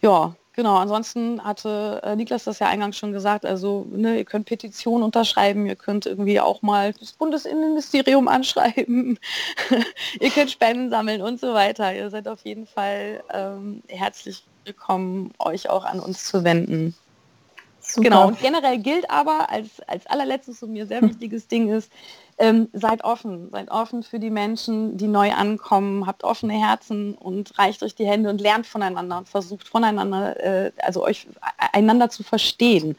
[0.00, 4.46] Ja, Genau, ansonsten hatte äh, Niklas das ja eingangs schon gesagt, also ne, ihr könnt
[4.46, 9.18] Petitionen unterschreiben, ihr könnt irgendwie auch mal das Bundesinnenministerium anschreiben,
[10.20, 11.92] ihr könnt Spenden sammeln und so weiter.
[11.92, 16.94] Ihr seid auf jeden Fall ähm, herzlich willkommen, euch auch an uns zu wenden.
[17.80, 18.04] Super.
[18.04, 21.90] Genau, und generell gilt aber als, als allerletztes und mir sehr wichtiges Ding ist,
[22.38, 27.56] ähm, seid offen, seid offen für die Menschen, die neu ankommen, habt offene Herzen und
[27.58, 32.10] reicht euch die Hände und lernt voneinander und versucht voneinander, äh, also euch e-, einander
[32.10, 32.96] zu verstehen.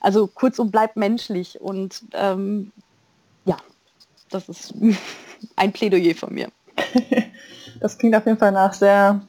[0.00, 2.72] Also kurzum, bleibt menschlich und ähm,
[3.44, 3.56] ja,
[4.30, 4.74] das ist
[5.56, 6.48] ein Plädoyer von mir.
[7.80, 9.20] Das klingt auf jeden Fall nach sehr,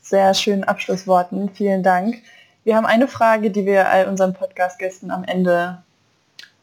[0.00, 1.50] sehr schönen Abschlussworten.
[1.50, 2.22] Vielen Dank.
[2.62, 5.82] Wir haben eine Frage, die wir all unseren Podcast-Gästen am Ende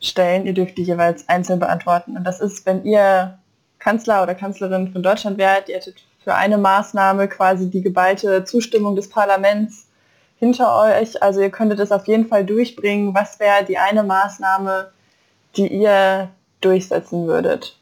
[0.01, 0.45] stellen.
[0.45, 2.17] Ihr dürft die jeweils einzeln beantworten.
[2.17, 3.37] Und das ist, wenn ihr
[3.79, 8.95] Kanzler oder Kanzlerin von Deutschland wärt, ihr hättet für eine Maßnahme quasi die geballte Zustimmung
[8.95, 9.87] des Parlaments
[10.37, 11.21] hinter euch.
[11.21, 13.13] Also ihr könntet es auf jeden Fall durchbringen.
[13.15, 14.91] Was wäre die eine Maßnahme,
[15.55, 16.29] die ihr
[16.61, 17.77] durchsetzen würdet?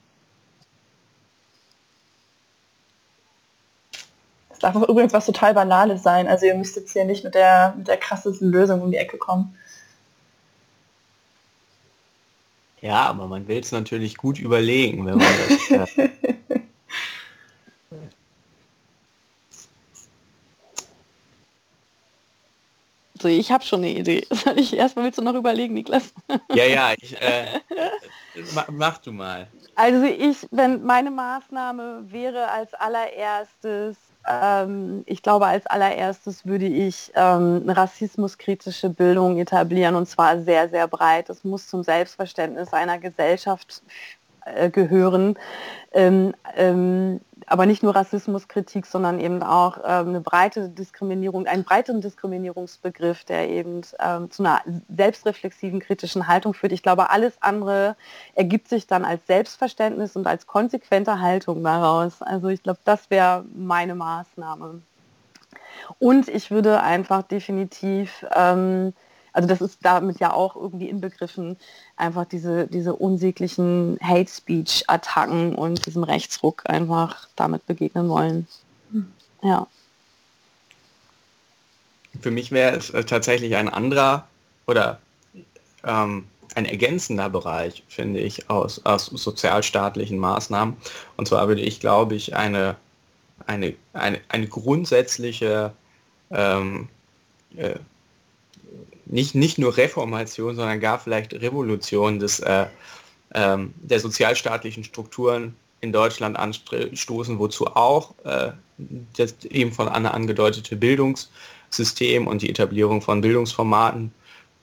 [4.51, 6.27] Es darf auch übrigens was total Banales sein.
[6.27, 9.17] Also ihr müsst jetzt hier nicht mit der, mit der krassesten Lösung um die Ecke
[9.17, 9.55] kommen.
[12.81, 15.27] Ja, aber man will es natürlich gut überlegen, wenn man
[15.69, 15.71] das.
[15.97, 16.09] Äh
[23.21, 24.25] So, ich habe schon eine Idee.
[24.31, 26.13] Soll ich erstmal willst du noch überlegen, Niklas?
[26.53, 27.59] Ja, ja, ich, äh,
[28.71, 29.47] mach du mal.
[29.75, 33.97] Also ich, wenn meine Maßnahme wäre als allererstes
[34.27, 40.87] ähm, ich glaube, als allererstes würde ich ähm, rassismuskritische Bildung etablieren und zwar sehr, sehr
[40.87, 41.29] breit.
[41.29, 43.81] Es muss zum Selbstverständnis einer Gesellschaft
[44.45, 45.37] äh, gehören.
[45.91, 52.01] Ähm, ähm aber nicht nur Rassismuskritik, sondern eben auch ähm, eine breite Diskriminierung, einen breiteren
[52.01, 54.61] Diskriminierungsbegriff, der eben ähm, zu einer
[54.95, 56.71] selbstreflexiven kritischen Haltung führt.
[56.71, 57.95] Ich glaube, alles andere
[58.35, 62.21] ergibt sich dann als Selbstverständnis und als konsequente Haltung daraus.
[62.21, 64.81] Also ich glaube, das wäre meine Maßnahme.
[65.97, 68.93] Und ich würde einfach definitiv ähm,
[69.33, 71.57] also das ist damit ja auch irgendwie inbegriffen,
[71.97, 78.47] einfach diese, diese unsäglichen Hate Speech-Attacken und diesem Rechtsruck einfach damit begegnen wollen.
[78.91, 79.11] Hm.
[79.43, 79.67] Ja.
[82.21, 84.27] Für mich wäre es äh, tatsächlich ein anderer
[84.65, 84.99] oder
[85.83, 86.25] ähm,
[86.55, 90.77] ein ergänzender Bereich, finde ich, aus, aus sozialstaatlichen Maßnahmen.
[91.15, 92.75] Und zwar würde ich, glaube ich, eine,
[93.45, 95.73] eine, eine, eine grundsätzliche
[96.31, 96.89] ähm,
[97.55, 97.75] äh,
[99.09, 102.67] nicht, nicht nur Reformation, sondern gar vielleicht Revolution des, äh,
[103.33, 108.51] ähm, der sozialstaatlichen Strukturen in Deutschland anstoßen, wozu auch äh,
[109.17, 114.13] das eben von Anne angedeutete Bildungssystem und die Etablierung von Bildungsformaten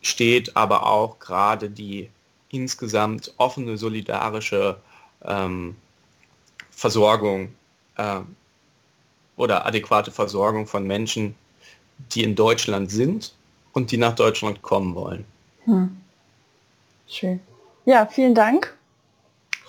[0.00, 2.08] steht, aber auch gerade die
[2.50, 4.76] insgesamt offene, solidarische
[5.24, 5.74] ähm,
[6.70, 7.52] Versorgung
[7.96, 8.20] äh,
[9.36, 11.34] oder adäquate Versorgung von Menschen,
[12.12, 13.32] die in Deutschland sind
[13.76, 15.26] und die nach Deutschland kommen wollen.
[15.66, 16.00] Hm.
[17.06, 17.40] Schön.
[17.84, 18.74] Ja, vielen Dank.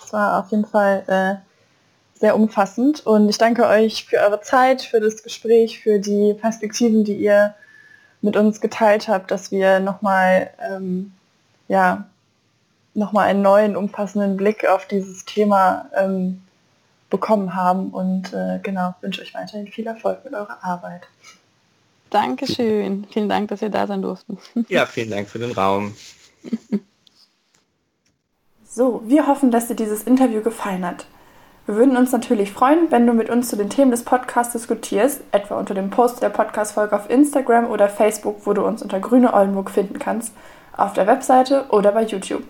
[0.00, 4.80] Das war auf jeden Fall äh, sehr umfassend und ich danke euch für eure Zeit,
[4.80, 7.54] für das Gespräch, für die Perspektiven, die ihr
[8.22, 11.12] mit uns geteilt habt, dass wir nochmal ähm,
[11.68, 12.06] ja,
[12.94, 16.42] nochmal einen neuen, umfassenden Blick auf dieses Thema ähm,
[17.10, 21.02] bekommen haben und äh, genau, wünsche euch weiterhin viel Erfolg mit eurer Arbeit.
[22.10, 23.06] Dankeschön.
[23.10, 24.38] Vielen Dank, dass wir da sein durften.
[24.68, 25.94] Ja, vielen Dank für den Raum.
[28.64, 31.06] So, wir hoffen, dass dir dieses Interview gefallen hat.
[31.66, 35.20] Wir würden uns natürlich freuen, wenn du mit uns zu den Themen des Podcasts diskutierst,
[35.32, 39.34] etwa unter dem Post der Podcast-Folge auf Instagram oder Facebook, wo du uns unter Grüne
[39.34, 40.32] Oldenburg finden kannst,
[40.76, 42.44] auf der Webseite oder bei YouTube.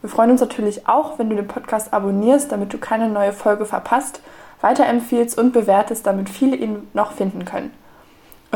[0.00, 3.66] Wir freuen uns natürlich auch, wenn du den Podcast abonnierst, damit du keine neue Folge
[3.66, 4.20] verpasst,
[4.60, 7.72] weiterempfiehlst und bewertest, damit viele ihn noch finden können.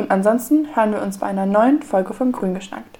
[0.00, 2.99] Und ansonsten hören wir uns bei einer neuen Folge von Grün geschnackt.